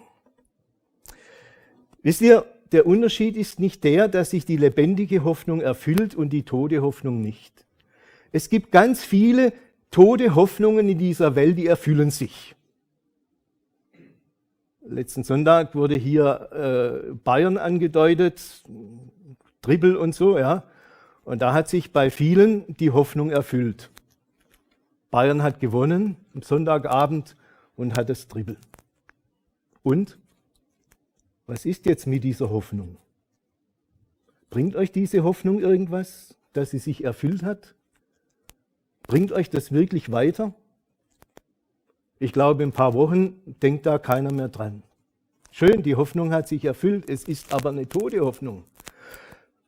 Wisst 2.02 2.22
ihr, 2.22 2.44
der 2.72 2.84
Unterschied 2.84 3.36
ist 3.36 3.60
nicht 3.60 3.84
der, 3.84 4.08
dass 4.08 4.30
sich 4.30 4.44
die 4.44 4.56
lebendige 4.56 5.22
Hoffnung 5.22 5.60
erfüllt 5.60 6.16
und 6.16 6.30
die 6.30 6.42
tote 6.42 6.82
Hoffnung 6.82 7.22
nicht. 7.22 7.64
Es 8.32 8.50
gibt 8.50 8.72
ganz 8.72 9.04
viele 9.04 9.52
tote 9.92 10.34
Hoffnungen 10.34 10.88
in 10.88 10.98
dieser 10.98 11.36
Welt, 11.36 11.58
die 11.58 11.66
erfüllen 11.68 12.10
sich. 12.10 12.56
Letzten 14.84 15.22
Sonntag 15.22 15.74
wurde 15.74 15.94
hier 15.94 16.48
äh, 17.10 17.14
Bayern 17.14 17.56
angedeutet, 17.56 18.64
Triple 19.60 19.98
und 19.98 20.14
so, 20.14 20.38
ja. 20.38 20.64
Und 21.24 21.40
da 21.40 21.52
hat 21.52 21.68
sich 21.68 21.92
bei 21.92 22.10
vielen 22.10 22.76
die 22.76 22.90
Hoffnung 22.90 23.30
erfüllt. 23.30 23.90
Bayern 25.10 25.42
hat 25.42 25.60
gewonnen 25.60 26.16
am 26.34 26.42
Sonntagabend 26.42 27.36
und 27.76 27.96
hat 27.96 28.08
das 28.08 28.26
Triple. 28.26 28.56
Und 29.84 30.18
was 31.46 31.64
ist 31.64 31.86
jetzt 31.86 32.06
mit 32.06 32.24
dieser 32.24 32.50
Hoffnung? 32.50 32.96
Bringt 34.50 34.74
euch 34.74 34.90
diese 34.90 35.22
Hoffnung 35.22 35.60
irgendwas, 35.60 36.34
dass 36.52 36.70
sie 36.70 36.78
sich 36.78 37.04
erfüllt 37.04 37.42
hat? 37.42 37.74
Bringt 39.04 39.32
euch 39.32 39.48
das 39.48 39.70
wirklich 39.70 40.10
weiter? 40.10 40.54
Ich 42.22 42.32
glaube, 42.32 42.62
in 42.62 42.68
ein 42.68 42.72
paar 42.72 42.94
Wochen 42.94 43.34
denkt 43.64 43.84
da 43.84 43.98
keiner 43.98 44.32
mehr 44.32 44.46
dran. 44.46 44.84
Schön, 45.50 45.82
die 45.82 45.96
Hoffnung 45.96 46.32
hat 46.32 46.46
sich 46.46 46.64
erfüllt, 46.64 47.10
es 47.10 47.24
ist 47.24 47.52
aber 47.52 47.70
eine 47.70 47.88
tote 47.88 48.20
Hoffnung. 48.20 48.62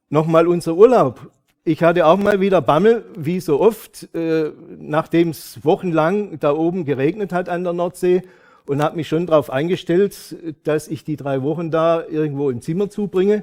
Nochmal 0.09 0.47
unser 0.47 0.77
Urlaub. 0.77 1.33
Ich 1.65 1.83
hatte 1.83 2.07
auch 2.07 2.17
mal 2.17 2.41
wieder 2.41 2.63
Bammel, 2.63 3.07
wie 3.19 3.41
so 3.41 3.61
oft, 3.61 4.09
äh, 4.15 4.53
nachdem 4.79 5.31
es 5.31 5.65
wochenlang 5.65 6.39
da 6.39 6.55
oben 6.55 6.85
geregnet 6.85 7.33
hat 7.33 7.49
an 7.49 7.65
der 7.65 7.73
Nordsee 7.73 8.23
und 8.67 8.81
habe 8.81 8.95
mich 8.95 9.09
schon 9.09 9.27
darauf 9.27 9.51
eingestellt, 9.51 10.37
dass 10.63 10.87
ich 10.87 11.03
die 11.03 11.17
drei 11.17 11.43
Wochen 11.43 11.73
da 11.73 12.07
irgendwo 12.07 12.51
im 12.51 12.61
Zimmer 12.61 12.89
zubringe. 12.89 13.43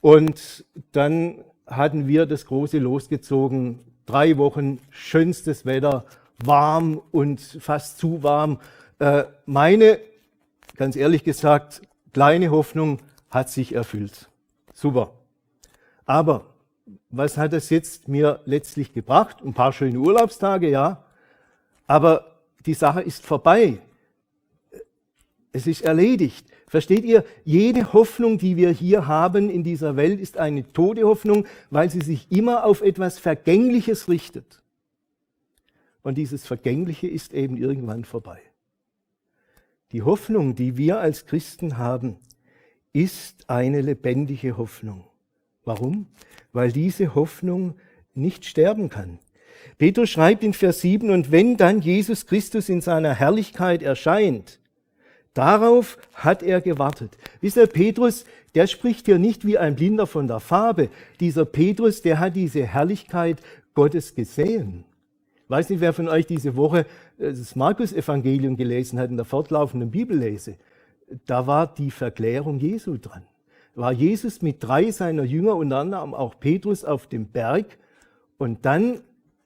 Und 0.00 0.64
dann 0.92 1.42
hatten 1.66 2.06
wir 2.06 2.26
das 2.26 2.46
große 2.46 2.78
losgezogen. 2.78 3.80
Drei 4.06 4.36
Wochen 4.36 4.78
schönstes 4.90 5.66
Wetter, 5.66 6.04
warm 6.46 7.00
und 7.10 7.40
fast 7.40 7.98
zu 7.98 8.22
warm. 8.22 8.58
Äh, 8.98 9.24
meine, 9.46 9.98
ganz 10.76 10.96
ehrlich 10.96 11.24
gesagt, 11.24 11.82
kleine 12.12 12.50
Hoffnung 12.50 12.98
hat 13.30 13.50
sich 13.50 13.74
erfüllt. 13.74 14.28
Super. 14.72 15.12
Aber 16.04 16.46
was 17.10 17.36
hat 17.36 17.52
es 17.52 17.70
jetzt 17.70 18.08
mir 18.08 18.40
letztlich 18.44 18.92
gebracht? 18.92 19.38
Ein 19.44 19.54
paar 19.54 19.72
schöne 19.72 19.98
Urlaubstage, 19.98 20.68
ja. 20.68 21.04
Aber 21.86 22.38
die 22.66 22.74
Sache 22.74 23.02
ist 23.02 23.24
vorbei. 23.24 23.78
Es 25.52 25.66
ist 25.66 25.82
erledigt. 25.82 26.46
Versteht 26.66 27.04
ihr? 27.04 27.24
Jede 27.44 27.92
Hoffnung, 27.92 28.38
die 28.38 28.56
wir 28.56 28.70
hier 28.70 29.06
haben 29.06 29.50
in 29.50 29.62
dieser 29.62 29.96
Welt, 29.96 30.20
ist 30.20 30.38
eine 30.38 30.72
tote 30.72 31.02
Hoffnung, 31.02 31.46
weil 31.68 31.90
sie 31.90 32.00
sich 32.00 32.32
immer 32.32 32.64
auf 32.64 32.80
etwas 32.80 33.18
Vergängliches 33.18 34.08
richtet. 34.08 34.61
Und 36.02 36.18
dieses 36.18 36.46
Vergängliche 36.46 37.06
ist 37.06 37.32
eben 37.32 37.56
irgendwann 37.56 38.04
vorbei. 38.04 38.40
Die 39.92 40.02
Hoffnung, 40.02 40.54
die 40.54 40.76
wir 40.76 41.00
als 41.00 41.26
Christen 41.26 41.78
haben, 41.78 42.16
ist 42.92 43.48
eine 43.48 43.80
lebendige 43.80 44.56
Hoffnung. 44.56 45.04
Warum? 45.64 46.06
Weil 46.52 46.72
diese 46.72 47.14
Hoffnung 47.14 47.74
nicht 48.14 48.44
sterben 48.44 48.88
kann. 48.88 49.18
Petrus 49.78 50.10
schreibt 50.10 50.42
in 50.42 50.54
Vers 50.54 50.80
7, 50.80 51.10
und 51.10 51.30
wenn 51.30 51.56
dann 51.56 51.80
Jesus 51.80 52.26
Christus 52.26 52.68
in 52.68 52.80
seiner 52.80 53.14
Herrlichkeit 53.14 53.82
erscheint, 53.82 54.58
darauf 55.34 55.98
hat 56.14 56.42
er 56.42 56.60
gewartet. 56.60 57.16
Wisst 57.40 57.56
ihr, 57.56 57.66
Petrus, 57.66 58.24
der 58.54 58.66
spricht 58.66 59.06
hier 59.06 59.18
nicht 59.18 59.46
wie 59.46 59.58
ein 59.58 59.76
Blinder 59.76 60.06
von 60.06 60.26
der 60.26 60.40
Farbe. 60.40 60.88
Dieser 61.20 61.44
Petrus, 61.44 62.02
der 62.02 62.18
hat 62.18 62.36
diese 62.36 62.66
Herrlichkeit 62.66 63.40
Gottes 63.74 64.14
gesehen. 64.14 64.84
Weiß 65.52 65.70
nicht, 65.70 65.80
wer 65.80 65.92
von 65.92 66.08
euch 66.08 66.26
diese 66.26 66.56
Woche 66.56 66.86
das 67.18 67.54
Markus-Evangelium 67.54 68.56
gelesen 68.56 68.98
hat 68.98 69.10
in 69.10 69.16
der 69.16 69.26
fortlaufenden 69.26 69.90
Bibellese. 69.90 70.56
Da 71.26 71.46
war 71.46 71.72
die 71.72 71.90
Verklärung 71.90 72.58
Jesu 72.58 72.96
dran 72.96 73.22
war 73.74 73.92
Jesus 73.92 74.42
mit 74.42 74.62
drei 74.62 74.90
seiner 74.90 75.24
Jünger, 75.24 75.56
unter 75.56 75.78
anderem 75.78 76.14
auch 76.14 76.38
Petrus, 76.38 76.84
auf 76.84 77.06
dem 77.06 77.26
Berg. 77.26 77.78
Und 78.38 78.64
dann 78.64 79.00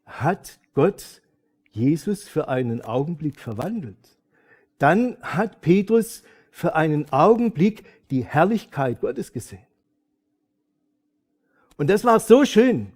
hat 0.04 0.58
Gott 0.74 1.22
Jesus 1.70 2.26
für 2.26 2.48
einen 2.48 2.82
Augenblick 2.82 3.38
verwandelt. 3.38 3.96
Dann 4.78 5.16
hat 5.20 5.60
Petrus 5.60 6.22
für 6.50 6.74
einen 6.74 7.10
Augenblick 7.12 7.84
die 8.10 8.24
Herrlichkeit 8.24 9.00
Gottes 9.00 9.32
gesehen. 9.32 9.64
Und 11.76 11.90
das 11.90 12.04
war 12.04 12.20
so 12.20 12.44
schön, 12.44 12.92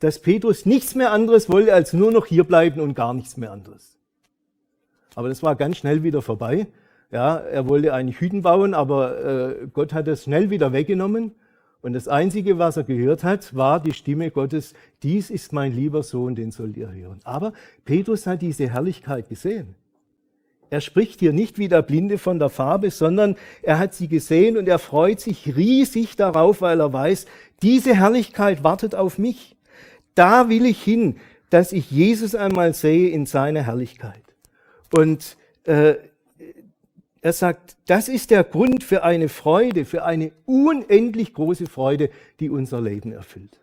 dass 0.00 0.20
Petrus 0.20 0.66
nichts 0.66 0.94
mehr 0.94 1.12
anderes 1.12 1.48
wollte, 1.48 1.74
als 1.74 1.92
nur 1.92 2.12
noch 2.12 2.26
hier 2.26 2.44
bleiben 2.44 2.80
und 2.80 2.94
gar 2.94 3.14
nichts 3.14 3.36
mehr 3.36 3.52
anderes. 3.52 3.98
Aber 5.14 5.28
das 5.28 5.42
war 5.42 5.56
ganz 5.56 5.78
schnell 5.78 6.02
wieder 6.02 6.22
vorbei. 6.22 6.68
Ja, 7.10 7.36
er 7.36 7.66
wollte 7.68 7.94
eigentlich 7.94 8.20
Hüten 8.20 8.42
bauen, 8.42 8.74
aber 8.74 9.24
äh, 9.24 9.66
Gott 9.72 9.92
hat 9.92 10.06
es 10.08 10.24
schnell 10.24 10.50
wieder 10.50 10.72
weggenommen. 10.72 11.32
Und 11.80 11.92
das 11.92 12.08
Einzige, 12.08 12.58
was 12.58 12.76
er 12.76 12.84
gehört 12.84 13.24
hat, 13.24 13.54
war 13.54 13.80
die 13.80 13.92
Stimme 13.92 14.30
Gottes, 14.30 14.74
dies 15.02 15.30
ist 15.30 15.52
mein 15.52 15.72
lieber 15.72 16.02
Sohn, 16.02 16.34
den 16.34 16.50
sollt 16.50 16.76
ihr 16.76 16.92
hören. 16.92 17.20
Aber 17.24 17.52
Petrus 17.84 18.26
hat 18.26 18.42
diese 18.42 18.68
Herrlichkeit 18.68 19.28
gesehen. 19.28 19.74
Er 20.70 20.80
spricht 20.80 21.20
hier 21.20 21.32
nicht 21.32 21.58
wie 21.58 21.68
der 21.68 21.82
Blinde 21.82 22.18
von 22.18 22.38
der 22.38 22.50
Farbe, 22.50 22.90
sondern 22.90 23.36
er 23.62 23.78
hat 23.78 23.94
sie 23.94 24.08
gesehen 24.08 24.58
und 24.58 24.68
er 24.68 24.78
freut 24.78 25.20
sich 25.20 25.56
riesig 25.56 26.16
darauf, 26.16 26.60
weil 26.60 26.80
er 26.80 26.92
weiß, 26.92 27.26
diese 27.62 27.94
Herrlichkeit 27.94 28.62
wartet 28.64 28.94
auf 28.94 29.18
mich. 29.18 29.56
Da 30.18 30.48
will 30.48 30.66
ich 30.66 30.82
hin, 30.82 31.20
dass 31.50 31.72
ich 31.72 31.90
Jesus 31.90 32.34
einmal 32.34 32.74
sehe 32.74 33.10
in 33.10 33.26
seiner 33.26 33.62
Herrlichkeit. 33.62 34.22
Und 34.96 35.36
äh, 35.64 35.94
er 37.20 37.32
sagt, 37.32 37.76
das 37.86 38.08
ist 38.08 38.30
der 38.30 38.44
Grund 38.44 38.84
für 38.84 39.02
eine 39.04 39.28
Freude, 39.28 39.84
für 39.84 40.04
eine 40.04 40.32
unendlich 40.46 41.34
große 41.34 41.66
Freude, 41.66 42.10
die 42.40 42.50
unser 42.50 42.80
Leben 42.80 43.12
erfüllt. 43.12 43.58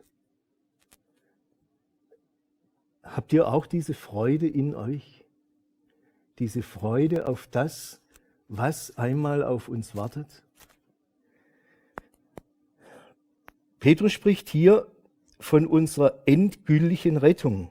Habt 3.04 3.34
ihr 3.34 3.48
auch 3.48 3.66
diese 3.66 3.94
Freude 3.94 4.48
in 4.48 4.76
euch? 4.76 5.26
diese 6.40 6.64
Freude 6.64 7.28
auf 7.28 7.48
das, 7.48 8.02
was 8.48 8.98
einmal 8.98 9.44
auf 9.44 9.68
uns 9.68 9.96
wartet? 9.96 10.44
Petrus 13.80 14.14
spricht 14.14 14.50
hier 14.50 14.88
von 15.40 15.68
unserer 15.68 16.20
endgültigen 16.26 17.18
Rettung. 17.18 17.70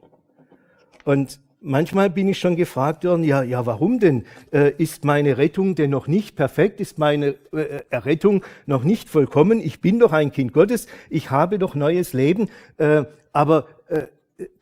Und 1.05 1.41
manchmal 1.61 2.11
bin 2.11 2.29
ich 2.29 2.39
schon 2.39 2.57
gefragt 2.57 3.05
worden, 3.05 3.25
ja, 3.25 3.43
ja, 3.43 3.67
warum 3.67 3.99
denn? 3.99 4.25
Äh, 4.53 4.73
ist 4.79 5.05
meine 5.05 5.39
Rettung 5.39 5.75
denn 5.75 5.91
noch 5.91 6.07
nicht 6.07 6.37
perfekt? 6.37 6.81
Ist 6.81 6.99
meine 6.99 7.37
äh, 7.53 7.83
Errettung 7.91 8.45
noch 8.67 8.85
nicht 8.85 9.09
vollkommen? 9.09 9.61
Ich 9.61 9.81
bin 9.81 9.99
doch 9.99 10.13
ein 10.13 10.31
Kind 10.31 10.53
Gottes, 10.53 10.87
ich 11.11 11.31
habe 11.31 11.59
doch 11.59 11.75
neues 11.75 12.13
Leben, 12.13 12.49
äh, 12.77 13.05
aber 13.33 13.67
äh, 13.89 14.07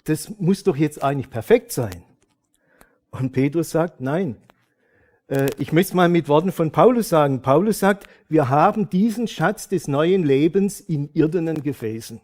das 0.04 0.32
muss 0.38 0.64
doch 0.64 0.76
jetzt 0.76 1.02
eigentlich 1.02 1.30
perfekt 1.30 1.72
sein. 1.72 2.02
Und 3.10 3.32
Petrus 3.32 3.70
sagt, 3.70 4.00
nein. 4.00 4.36
Äh, 5.28 5.50
ich 5.58 5.72
möchte 5.72 5.96
mal 5.96 6.08
mit 6.08 6.28
Worten 6.28 6.52
von 6.52 6.70
Paulus 6.70 7.08
sagen. 7.08 7.42
Paulus 7.42 7.78
sagt, 7.78 8.06
wir 8.28 8.48
haben 8.48 8.88
diesen 8.88 9.28
Schatz 9.28 9.68
des 9.68 9.88
neuen 9.88 10.24
Lebens 10.24 10.80
in 10.80 11.10
irdenen 11.12 11.62
Gefäßen. 11.62 12.20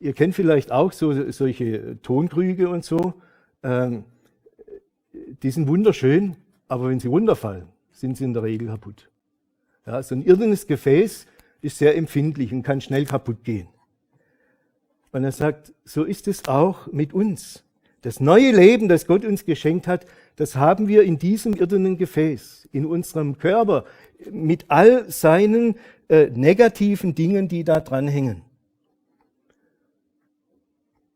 Ihr 0.00 0.12
kennt 0.12 0.34
vielleicht 0.34 0.70
auch 0.70 0.92
so, 0.92 1.30
solche 1.32 2.00
Tonkrüge 2.02 2.68
und 2.68 2.84
so. 2.84 3.14
Ähm, 3.62 4.04
die 5.42 5.50
sind 5.50 5.66
wunderschön, 5.66 6.36
aber 6.68 6.88
wenn 6.88 7.00
sie 7.00 7.08
runterfallen, 7.08 7.66
sind 7.90 8.16
sie 8.16 8.24
in 8.24 8.32
der 8.32 8.44
Regel 8.44 8.68
kaputt. 8.68 9.10
Ja, 9.86 10.02
so 10.02 10.14
ein 10.14 10.22
irdenes 10.22 10.66
Gefäß 10.66 11.26
ist 11.60 11.78
sehr 11.78 11.96
empfindlich 11.96 12.52
und 12.52 12.62
kann 12.62 12.80
schnell 12.80 13.06
kaputt 13.06 13.42
gehen. 13.42 13.68
Und 15.10 15.24
er 15.24 15.32
sagt, 15.32 15.72
so 15.84 16.04
ist 16.04 16.28
es 16.28 16.46
auch 16.46 16.86
mit 16.92 17.12
uns. 17.12 17.64
Das 18.02 18.20
neue 18.20 18.52
Leben, 18.52 18.88
das 18.88 19.06
Gott 19.06 19.24
uns 19.24 19.44
geschenkt 19.44 19.88
hat, 19.88 20.06
das 20.36 20.54
haben 20.54 20.86
wir 20.86 21.02
in 21.02 21.18
diesem 21.18 21.54
irdenen 21.54 21.98
Gefäß, 21.98 22.68
in 22.70 22.86
unserem 22.86 23.38
Körper, 23.38 23.84
mit 24.30 24.66
all 24.68 25.10
seinen 25.10 25.74
äh, 26.08 26.26
negativen 26.26 27.16
Dingen, 27.16 27.48
die 27.48 27.64
da 27.64 27.80
dranhängen. 27.80 28.42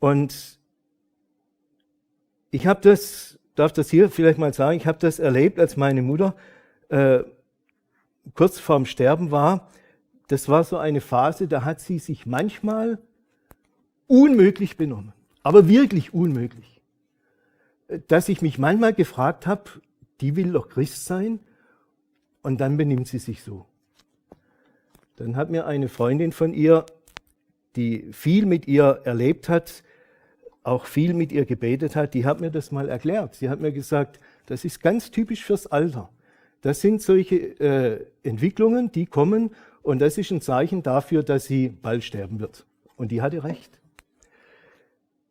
Und 0.03 0.59
ich 2.50 2.66
habe 2.66 2.80
das, 2.82 3.38
darf 3.55 3.72
das 3.72 3.88
hier 3.88 4.11
vielleicht 4.11 4.38
mal 4.38 4.53
sagen, 4.53 4.76
ich 4.76 4.86
habe 4.86 4.98
das 4.98 5.18
erlebt, 5.18 5.59
als 5.59 5.76
meine 5.76 6.03
Mutter 6.03 6.34
äh, 6.88 7.20
kurz 8.34 8.59
vorm 8.59 8.84
Sterben 8.84 9.30
war. 9.30 9.70
Das 10.28 10.48
war 10.48 10.64
so 10.64 10.76
eine 10.76 11.00
Phase, 11.00 11.48
da 11.48 11.64
hat 11.64 11.80
sie 11.80 11.98
sich 11.98 12.26
manchmal 12.26 12.98
unmöglich 14.07 14.76
benommen, 14.76 15.12
aber 15.42 15.68
wirklich 15.68 16.12
unmöglich 16.12 16.72
dass 18.09 18.28
ich 18.28 18.42
mich 18.42 18.59
manchmal 18.59 18.94
gefragt 18.94 19.46
habe, 19.46 19.64
die 20.20 20.36
will 20.36 20.53
doch 20.53 20.68
Christ 20.68 21.05
sein 21.05 21.40
und 22.42 22.61
dann 22.61 22.76
benimmt 22.76 23.09
sie 23.09 23.18
sich 23.18 23.42
so. 23.42 23.66
Dann 25.16 25.36
hat 25.36 25.50
mir 25.50 25.66
eine 25.66 25.88
Freundin 25.88 26.32
von 26.32 26.55
ihr, 26.55 26.86
die 27.76 28.12
viel 28.12 28.46
mit 28.46 28.66
ihr 28.66 29.00
erlebt 29.05 29.48
hat, 29.48 29.82
auch 30.62 30.86
viel 30.86 31.14
mit 31.14 31.32
ihr 31.32 31.44
gebetet 31.44 31.96
hat, 31.96 32.14
die 32.14 32.24
hat 32.24 32.40
mir 32.40 32.50
das 32.50 32.70
mal 32.70 32.88
erklärt. 32.88 33.34
Sie 33.34 33.48
hat 33.48 33.60
mir 33.60 33.72
gesagt, 33.72 34.20
das 34.46 34.64
ist 34.64 34.80
ganz 34.80 35.10
typisch 35.10 35.44
fürs 35.44 35.66
Alter. 35.66 36.08
Das 36.60 36.80
sind 36.80 37.02
solche 37.02 37.36
äh, 37.60 38.06
Entwicklungen, 38.22 38.92
die 38.92 39.06
kommen 39.06 39.50
und 39.82 40.00
das 40.00 40.18
ist 40.18 40.30
ein 40.30 40.40
Zeichen 40.40 40.82
dafür, 40.82 41.22
dass 41.22 41.44
sie 41.44 41.68
bald 41.68 42.04
sterben 42.04 42.38
wird. 42.38 42.64
Und 42.96 43.10
die 43.10 43.20
hatte 43.20 43.42
recht. 43.42 43.80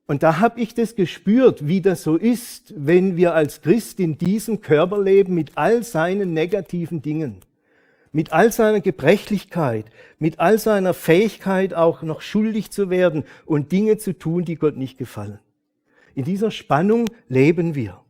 Und 0.07 0.23
da 0.23 0.39
habe 0.39 0.59
ich 0.59 0.73
das 0.73 0.95
gespürt, 0.95 1.65
wie 1.65 1.79
das 1.79 2.03
so 2.03 2.17
ist, 2.17 2.73
wenn 2.75 3.15
wir 3.15 3.33
als 3.33 3.61
Christ 3.61 4.01
in 4.01 4.17
diesem 4.17 4.59
Körper 4.59 5.01
leben 5.01 5.33
mit 5.33 5.51
all 5.55 5.83
seinen 5.83 6.33
negativen 6.33 7.01
Dingen, 7.01 7.37
mit 8.11 8.33
all 8.33 8.51
seiner 8.51 8.81
Gebrechlichkeit, 8.81 9.85
mit 10.19 10.39
all 10.39 10.57
seiner 10.57 10.93
Fähigkeit 10.93 11.73
auch 11.73 12.01
noch 12.01 12.21
schuldig 12.21 12.71
zu 12.71 12.89
werden 12.89 13.23
und 13.45 13.71
Dinge 13.71 13.97
zu 13.97 14.17
tun, 14.17 14.43
die 14.43 14.55
Gott 14.55 14.77
nicht 14.77 14.97
gefallen. 14.97 15.39
In 16.13 16.25
dieser 16.25 16.51
Spannung 16.51 17.09
leben 17.29 17.75
wir. 17.75 18.01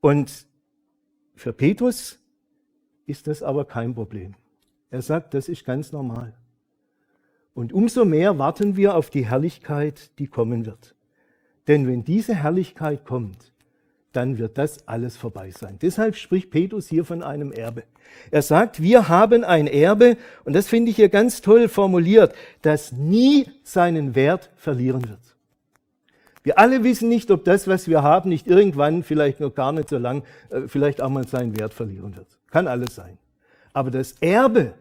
Und 0.00 0.46
für 1.34 1.52
Petrus 1.52 2.20
ist 3.06 3.26
das 3.26 3.42
aber 3.42 3.64
kein 3.64 3.94
Problem. 3.94 4.34
Er 4.90 5.02
sagt, 5.02 5.34
das 5.34 5.48
ist 5.48 5.64
ganz 5.64 5.90
normal. 5.90 6.34
Und 7.54 7.72
umso 7.72 8.04
mehr 8.04 8.38
warten 8.38 8.76
wir 8.76 8.94
auf 8.94 9.10
die 9.10 9.26
Herrlichkeit, 9.26 10.10
die 10.18 10.26
kommen 10.26 10.66
wird. 10.66 10.94
Denn 11.66 11.86
wenn 11.86 12.04
diese 12.04 12.34
Herrlichkeit 12.34 13.04
kommt, 13.04 13.53
dann 14.16 14.38
wird 14.38 14.58
das 14.58 14.86
alles 14.88 15.16
vorbei 15.16 15.50
sein. 15.50 15.78
Deshalb 15.80 16.16
spricht 16.16 16.50
Petrus 16.50 16.88
hier 16.88 17.04
von 17.04 17.22
einem 17.22 17.52
Erbe. 17.52 17.84
Er 18.30 18.42
sagt, 18.42 18.80
wir 18.80 19.08
haben 19.08 19.44
ein 19.44 19.66
Erbe, 19.66 20.16
und 20.44 20.54
das 20.54 20.68
finde 20.68 20.90
ich 20.90 20.96
hier 20.96 21.08
ganz 21.08 21.40
toll 21.40 21.68
formuliert, 21.68 22.34
das 22.62 22.92
nie 22.92 23.46
seinen 23.62 24.14
Wert 24.14 24.50
verlieren 24.56 25.08
wird. 25.08 25.20
Wir 26.42 26.58
alle 26.58 26.84
wissen 26.84 27.08
nicht, 27.08 27.30
ob 27.30 27.44
das, 27.44 27.66
was 27.66 27.88
wir 27.88 28.02
haben, 28.02 28.28
nicht 28.28 28.46
irgendwann, 28.46 29.02
vielleicht 29.02 29.40
noch 29.40 29.54
gar 29.54 29.72
nicht 29.72 29.88
so 29.88 29.96
lang, 29.96 30.24
äh, 30.50 30.68
vielleicht 30.68 31.00
auch 31.00 31.08
mal 31.08 31.26
seinen 31.26 31.58
Wert 31.58 31.72
verlieren 31.72 32.14
wird. 32.16 32.28
Kann 32.50 32.68
alles 32.68 32.94
sein. 32.94 33.18
Aber 33.72 33.90
das 33.90 34.12
Erbe, 34.20 34.74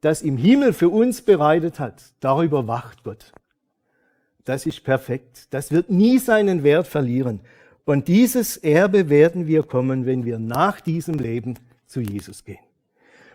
das 0.00 0.22
im 0.22 0.36
Himmel 0.36 0.72
für 0.72 0.88
uns 0.88 1.22
bereitet 1.22 1.78
hat, 1.78 2.02
darüber 2.20 2.66
wacht 2.66 3.04
Gott. 3.04 3.32
Das 4.44 4.66
ist 4.66 4.82
perfekt. 4.82 5.46
Das 5.50 5.70
wird 5.70 5.90
nie 5.90 6.18
seinen 6.18 6.64
Wert 6.64 6.86
verlieren. 6.86 7.40
Und 7.88 8.06
dieses 8.06 8.58
Erbe 8.58 9.08
werden 9.08 9.46
wir 9.46 9.62
kommen, 9.62 10.04
wenn 10.04 10.26
wir 10.26 10.38
nach 10.38 10.82
diesem 10.82 11.14
Leben 11.14 11.54
zu 11.86 12.02
Jesus 12.02 12.44
gehen. 12.44 12.58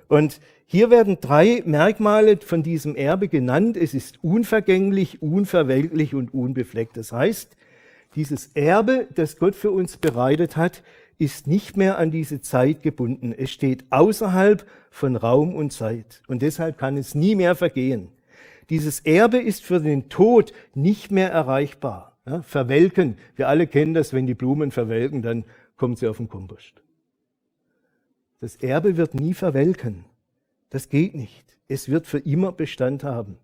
Und 0.08 0.40
hier 0.68 0.92
werden 0.92 1.18
drei 1.20 1.64
Merkmale 1.66 2.38
von 2.38 2.62
diesem 2.62 2.96
Erbe 2.96 3.30
genannt. 3.30 3.78
Es 3.78 3.96
ist 3.96 4.24
unvergänglich, 4.24 5.24
unverweltlich 5.24 6.14
und 6.14 6.36
unbefleckt. 6.36 6.98
Das 6.98 7.12
heißt, 7.12 7.58
dieses 8.14 8.52
Erbe, 8.54 9.08
das 9.16 9.38
Gott 9.38 9.56
für 9.56 9.72
uns 9.72 9.98
bereitet 9.98 10.56
hat, 10.56 10.84
ist 11.18 11.48
nicht 11.48 11.76
mehr 11.76 11.98
an 11.98 12.12
diese 12.12 12.40
Zeit 12.40 12.84
gebunden. 12.84 13.34
Es 13.36 13.50
steht 13.50 13.86
außerhalb 13.90 14.68
von 14.92 15.16
Raum 15.16 15.56
und 15.56 15.74
Zeit 15.74 16.22
und 16.28 16.44
deshalb 16.44 16.78
kann 16.78 16.96
es 16.96 17.16
nie 17.16 17.34
mehr 17.34 17.56
vergehen. 17.56 18.10
Dieses 18.70 19.00
Erbe 19.00 19.40
ist 19.40 19.64
für 19.64 19.80
den 19.80 20.10
Tod 20.10 20.54
nicht 20.76 21.10
mehr 21.10 21.32
erreichbar. 21.32 22.13
Ja, 22.26 22.42
verwelken, 22.42 23.18
wir 23.36 23.50
alle 23.50 23.68
kennen 23.68 23.94
das, 23.94 24.14
wenn 24.14 24.28
die 24.28 24.34
Blumen 24.34 24.72
verwelken, 24.72 25.22
dann 25.22 25.44
kommt 25.76 26.00
sie 26.00 26.08
auf 26.08 26.18
den 26.18 26.30
Kompost. 26.30 26.82
Das 28.40 28.56
Erbe 28.58 28.98
wird 28.98 29.14
nie 29.14 29.34
verwelken. 29.34 30.06
Das 30.70 30.90
geht 30.90 31.16
nicht. 31.16 31.58
Es 31.68 31.90
wird 31.90 32.08
für 32.08 32.20
immer 32.20 32.52
Bestand 32.52 33.04
haben. 33.04 33.38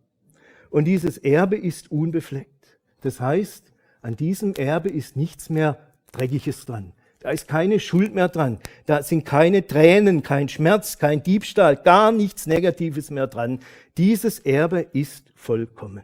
Und 0.70 0.86
dieses 0.86 1.18
Erbe 1.18 1.58
ist 1.58 1.92
unbefleckt. 1.92 2.80
Das 3.02 3.20
heißt, 3.20 3.72
an 4.02 4.16
diesem 4.16 4.56
Erbe 4.56 4.90
ist 4.90 5.16
nichts 5.16 5.50
mehr 5.50 5.78
Dreckiges 6.12 6.66
dran. 6.66 6.94
Da 7.20 7.32
ist 7.32 7.48
keine 7.48 7.80
Schuld 7.80 8.16
mehr 8.16 8.30
dran. 8.30 8.60
Da 8.86 9.04
sind 9.04 9.26
keine 9.26 9.68
Tränen, 9.68 10.24
kein 10.24 10.48
Schmerz, 10.48 10.98
kein 10.98 11.22
Diebstahl, 11.22 11.76
gar 11.76 12.12
nichts 12.12 12.48
Negatives 12.48 13.10
mehr 13.10 13.28
dran. 13.28 13.60
Dieses 13.98 14.40
Erbe 14.40 14.82
ist 14.94 15.32
vollkommen. 15.36 16.04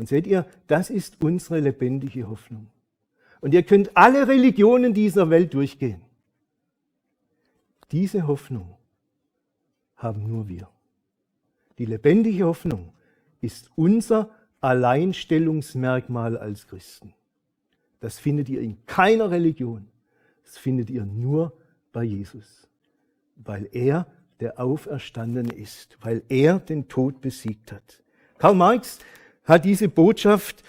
Und 0.00 0.08
seht 0.08 0.26
ihr, 0.26 0.46
das 0.66 0.88
ist 0.88 1.22
unsere 1.22 1.60
lebendige 1.60 2.26
Hoffnung. 2.26 2.70
Und 3.42 3.52
ihr 3.52 3.62
könnt 3.62 3.94
alle 3.98 4.28
Religionen 4.28 4.94
dieser 4.94 5.28
Welt 5.28 5.52
durchgehen. 5.52 6.00
Diese 7.92 8.26
Hoffnung 8.26 8.78
haben 9.96 10.26
nur 10.26 10.48
wir. 10.48 10.70
Die 11.76 11.84
lebendige 11.84 12.44
Hoffnung 12.44 12.94
ist 13.42 13.70
unser 13.76 14.30
Alleinstellungsmerkmal 14.62 16.38
als 16.38 16.66
Christen. 16.66 17.12
Das 18.00 18.18
findet 18.18 18.48
ihr 18.48 18.62
in 18.62 18.78
keiner 18.86 19.30
Religion. 19.30 19.86
Das 20.44 20.56
findet 20.56 20.88
ihr 20.88 21.04
nur 21.04 21.52
bei 21.92 22.04
Jesus, 22.04 22.66
weil 23.36 23.68
er 23.72 24.06
der 24.40 24.60
Auferstandene 24.60 25.52
ist, 25.52 25.98
weil 26.00 26.22
er 26.30 26.58
den 26.58 26.88
Tod 26.88 27.20
besiegt 27.20 27.70
hat. 27.70 28.02
Karl 28.38 28.54
Marx 28.54 29.00
hat 29.44 29.64
diese 29.64 29.88
Botschaft 29.88 30.62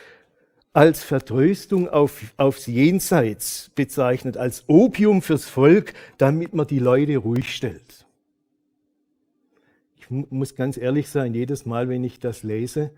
als 0.74 1.04
Vertröstung 1.04 1.90
auf, 1.90 2.34
aufs 2.38 2.66
Jenseits 2.68 3.72
bezeichnet, 3.76 4.38
als 4.38 4.64
Opium 4.68 5.22
fürs 5.22 5.46
Volk, 5.46 5.94
damit 6.18 6.54
man 6.54 6.68
die 6.68 6.80
Leute 6.80 7.18
ruhig 7.18 7.54
stellt. 7.54 8.06
Ich 9.98 10.10
muss 10.10 10.56
ganz 10.56 10.78
ehrlich 10.78 11.10
sein, 11.10 11.34
jedes 11.34 11.66
Mal, 11.66 11.90
wenn 11.90 12.04
ich 12.04 12.20
das 12.20 12.44
lese, 12.44 12.92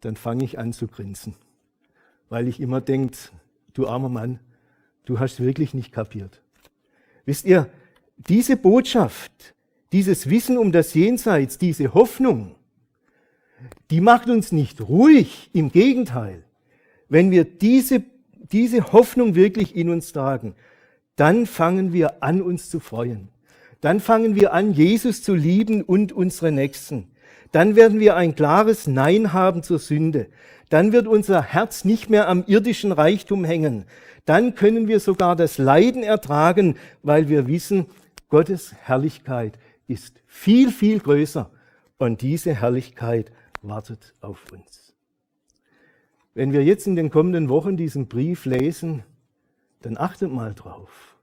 dann 0.00 0.16
fange 0.16 0.44
ich 0.44 0.58
an 0.58 0.72
zu 0.72 0.86
grinsen, 0.86 1.34
weil 2.28 2.48
ich 2.48 2.60
immer 2.60 2.80
denke, 2.80 3.16
du 3.72 3.86
armer 3.86 4.08
Mann, 4.08 4.40
du 5.04 5.18
hast 5.18 5.40
wirklich 5.40 5.74
nicht 5.74 5.92
kapiert. 5.92 6.42
Wisst 7.24 7.44
ihr, 7.46 7.70
diese 8.16 8.56
Botschaft, 8.56 9.54
dieses 9.92 10.28
Wissen 10.28 10.58
um 10.58 10.72
das 10.72 10.94
Jenseits, 10.94 11.58
diese 11.58 11.94
Hoffnung, 11.94 12.54
die 13.90 14.00
macht 14.00 14.28
uns 14.28 14.52
nicht 14.52 14.80
ruhig, 14.80 15.50
im 15.52 15.70
Gegenteil. 15.70 16.42
Wenn 17.08 17.30
wir 17.30 17.44
diese, 17.44 18.02
diese 18.52 18.92
Hoffnung 18.92 19.34
wirklich 19.34 19.76
in 19.76 19.88
uns 19.88 20.12
tragen, 20.12 20.54
dann 21.16 21.46
fangen 21.46 21.92
wir 21.92 22.22
an, 22.22 22.42
uns 22.42 22.70
zu 22.70 22.80
freuen. 22.80 23.28
Dann 23.80 24.00
fangen 24.00 24.34
wir 24.34 24.52
an, 24.52 24.72
Jesus 24.72 25.22
zu 25.22 25.34
lieben 25.34 25.82
und 25.82 26.12
unsere 26.12 26.50
Nächsten. 26.50 27.10
Dann 27.52 27.76
werden 27.76 28.00
wir 28.00 28.16
ein 28.16 28.34
klares 28.34 28.86
Nein 28.86 29.32
haben 29.32 29.62
zur 29.62 29.78
Sünde. 29.78 30.26
Dann 30.70 30.92
wird 30.92 31.06
unser 31.06 31.42
Herz 31.42 31.84
nicht 31.84 32.10
mehr 32.10 32.28
am 32.28 32.44
irdischen 32.46 32.90
Reichtum 32.90 33.44
hängen. 33.44 33.84
Dann 34.24 34.54
können 34.54 34.88
wir 34.88 35.00
sogar 35.00 35.36
das 35.36 35.58
Leiden 35.58 36.02
ertragen, 36.02 36.76
weil 37.02 37.28
wir 37.28 37.46
wissen, 37.46 37.86
Gottes 38.28 38.74
Herrlichkeit 38.82 39.58
ist 39.86 40.20
viel, 40.26 40.72
viel 40.72 40.98
größer. 40.98 41.50
Und 41.98 42.22
diese 42.22 42.54
Herrlichkeit 42.54 43.30
wartet 43.66 44.14
auf 44.20 44.52
uns. 44.52 44.94
Wenn 46.34 46.52
wir 46.52 46.64
jetzt 46.64 46.86
in 46.86 46.96
den 46.96 47.10
kommenden 47.10 47.48
Wochen 47.48 47.76
diesen 47.76 48.08
Brief 48.08 48.44
lesen, 48.44 49.04
dann 49.82 49.96
achtet 49.96 50.32
mal 50.32 50.54
drauf. 50.54 51.16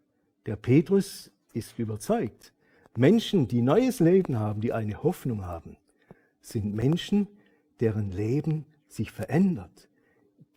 Der 0.46 0.56
Petrus 0.56 1.32
ist 1.54 1.78
überzeugt. 1.78 2.54
Menschen, 2.96 3.48
die 3.48 3.62
neues 3.62 4.00
Leben 4.00 4.40
haben, 4.40 4.62
die 4.62 4.74
eine 4.74 5.04
Hoffnung 5.04 5.46
haben, 5.46 5.78
sind 6.42 6.74
Menschen, 6.74 7.28
deren 7.80 8.12
Leben 8.12 8.66
sich 8.88 9.12
verändert, 9.12 9.90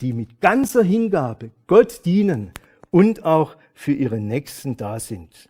die 0.00 0.12
mit 0.12 0.40
ganzer 0.40 0.82
Hingabe 0.82 1.50
Gott 1.66 2.04
dienen 2.04 2.52
und 2.90 3.24
auch 3.24 3.56
für 3.74 3.92
ihre 3.92 4.20
Nächsten 4.20 4.76
da 4.76 5.00
sind. 5.00 5.48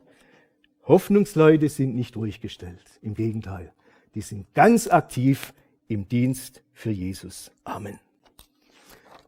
Hoffnungsleute 0.87 1.69
sind 1.69 1.95
nicht 1.95 2.17
ruhig 2.17 2.41
gestellt, 2.41 2.99
im 3.01 3.15
Gegenteil, 3.15 3.73
die 4.15 4.21
sind 4.21 4.53
ganz 4.55 4.87
aktiv 4.89 5.55
im 5.89 6.09
Dienst 6.09 6.63
für 6.73 6.91
Jesus. 6.91 7.51
Amen. 7.65 7.99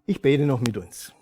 Ich 0.07 0.23
bete 0.23 0.47
noch 0.47 0.61
mit 0.61 0.77
uns. 0.77 1.13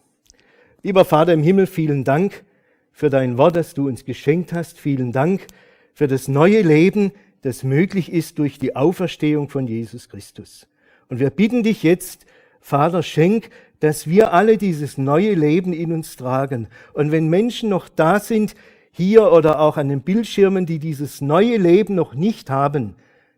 Lieber 0.83 1.05
Vater 1.05 1.33
im 1.33 1.43
Himmel, 1.43 1.67
vielen 1.67 2.05
Dank 2.05 2.45
für 2.93 3.11
dein 3.11 3.39
Wort, 3.39 3.57
das 3.57 3.75
du 3.75 3.89
uns 3.89 4.05
geschenkt 4.05 4.53
hast. 4.53 4.79
Vielen 4.79 5.13
Dank 5.13 5.47
für 5.93 6.07
das 6.07 6.29
neue 6.29 6.63
Leben, 6.63 7.13
das 7.43 7.63
möglich 7.63 8.13
ist 8.13 8.39
durch 8.39 8.59
die 8.59 8.77
Auferstehung 8.77 9.49
von 9.49 9.67
Jesus 9.67 10.09
Christus. 10.09 10.67
Und 11.09 11.21
wir 11.21 11.31
bitten 11.31 11.63
dich 11.63 11.83
jetzt, 11.83 12.27
Vater, 12.61 13.03
schenk, 13.03 13.51
dass 13.81 14.07
wir 14.07 14.33
alle 14.33 14.57
dieses 14.57 14.97
neue 14.97 15.35
Leben 15.35 15.73
in 15.73 15.93
uns 15.93 16.17
tragen. 16.17 16.69
Und 16.95 17.13
wenn 17.13 17.29
Menschen 17.29 17.69
noch 17.69 17.89
da 17.89 18.21
sind, 18.21 18.55
hier 18.91 19.33
oder 19.33 19.61
auch 19.61 19.77
an 19.77 19.89
den 19.89 20.03
Bildschirmen, 20.03 20.67
die 20.67 20.79
dieses 20.79 21.21
neue 21.21 21.57
Leben 21.57 21.95
noch 21.95 22.15
nicht 22.15 22.49
haben, 22.49 22.95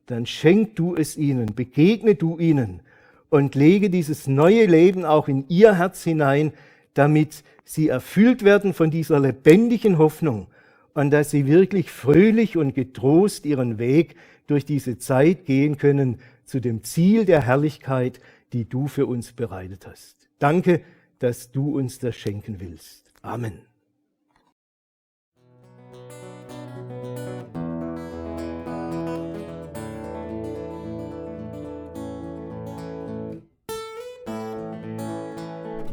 dann 0.06 0.26
schenk 0.26 0.76
du 0.76 0.94
es 0.94 1.16
ihnen, 1.16 1.54
begegne 1.54 2.14
du 2.14 2.38
ihnen 2.38 2.80
und 3.28 3.54
lege 3.54 3.90
dieses 3.90 4.26
neue 4.26 4.66
Leben 4.66 5.04
auch 5.04 5.28
in 5.28 5.44
ihr 5.48 5.76
Herz 5.76 6.02
hinein, 6.04 6.52
damit 6.94 7.42
sie 7.64 7.88
erfüllt 7.88 8.44
werden 8.44 8.72
von 8.72 8.90
dieser 8.90 9.20
lebendigen 9.20 9.98
Hoffnung 9.98 10.46
und 10.94 11.10
dass 11.10 11.30
sie 11.30 11.46
wirklich 11.46 11.90
fröhlich 11.90 12.56
und 12.56 12.74
getrost 12.74 13.44
ihren 13.44 13.78
Weg 13.78 14.16
durch 14.46 14.64
diese 14.64 14.98
Zeit 14.98 15.44
gehen 15.44 15.76
können 15.76 16.18
zu 16.44 16.60
dem 16.60 16.84
Ziel 16.84 17.24
der 17.24 17.42
Herrlichkeit, 17.42 18.20
die 18.52 18.68
du 18.68 18.86
für 18.86 19.06
uns 19.06 19.32
bereitet 19.32 19.86
hast. 19.86 20.28
Danke, 20.38 20.80
dass 21.18 21.50
du 21.50 21.76
uns 21.76 21.98
das 21.98 22.16
schenken 22.16 22.60
willst. 22.60 23.10
Amen. 23.22 23.75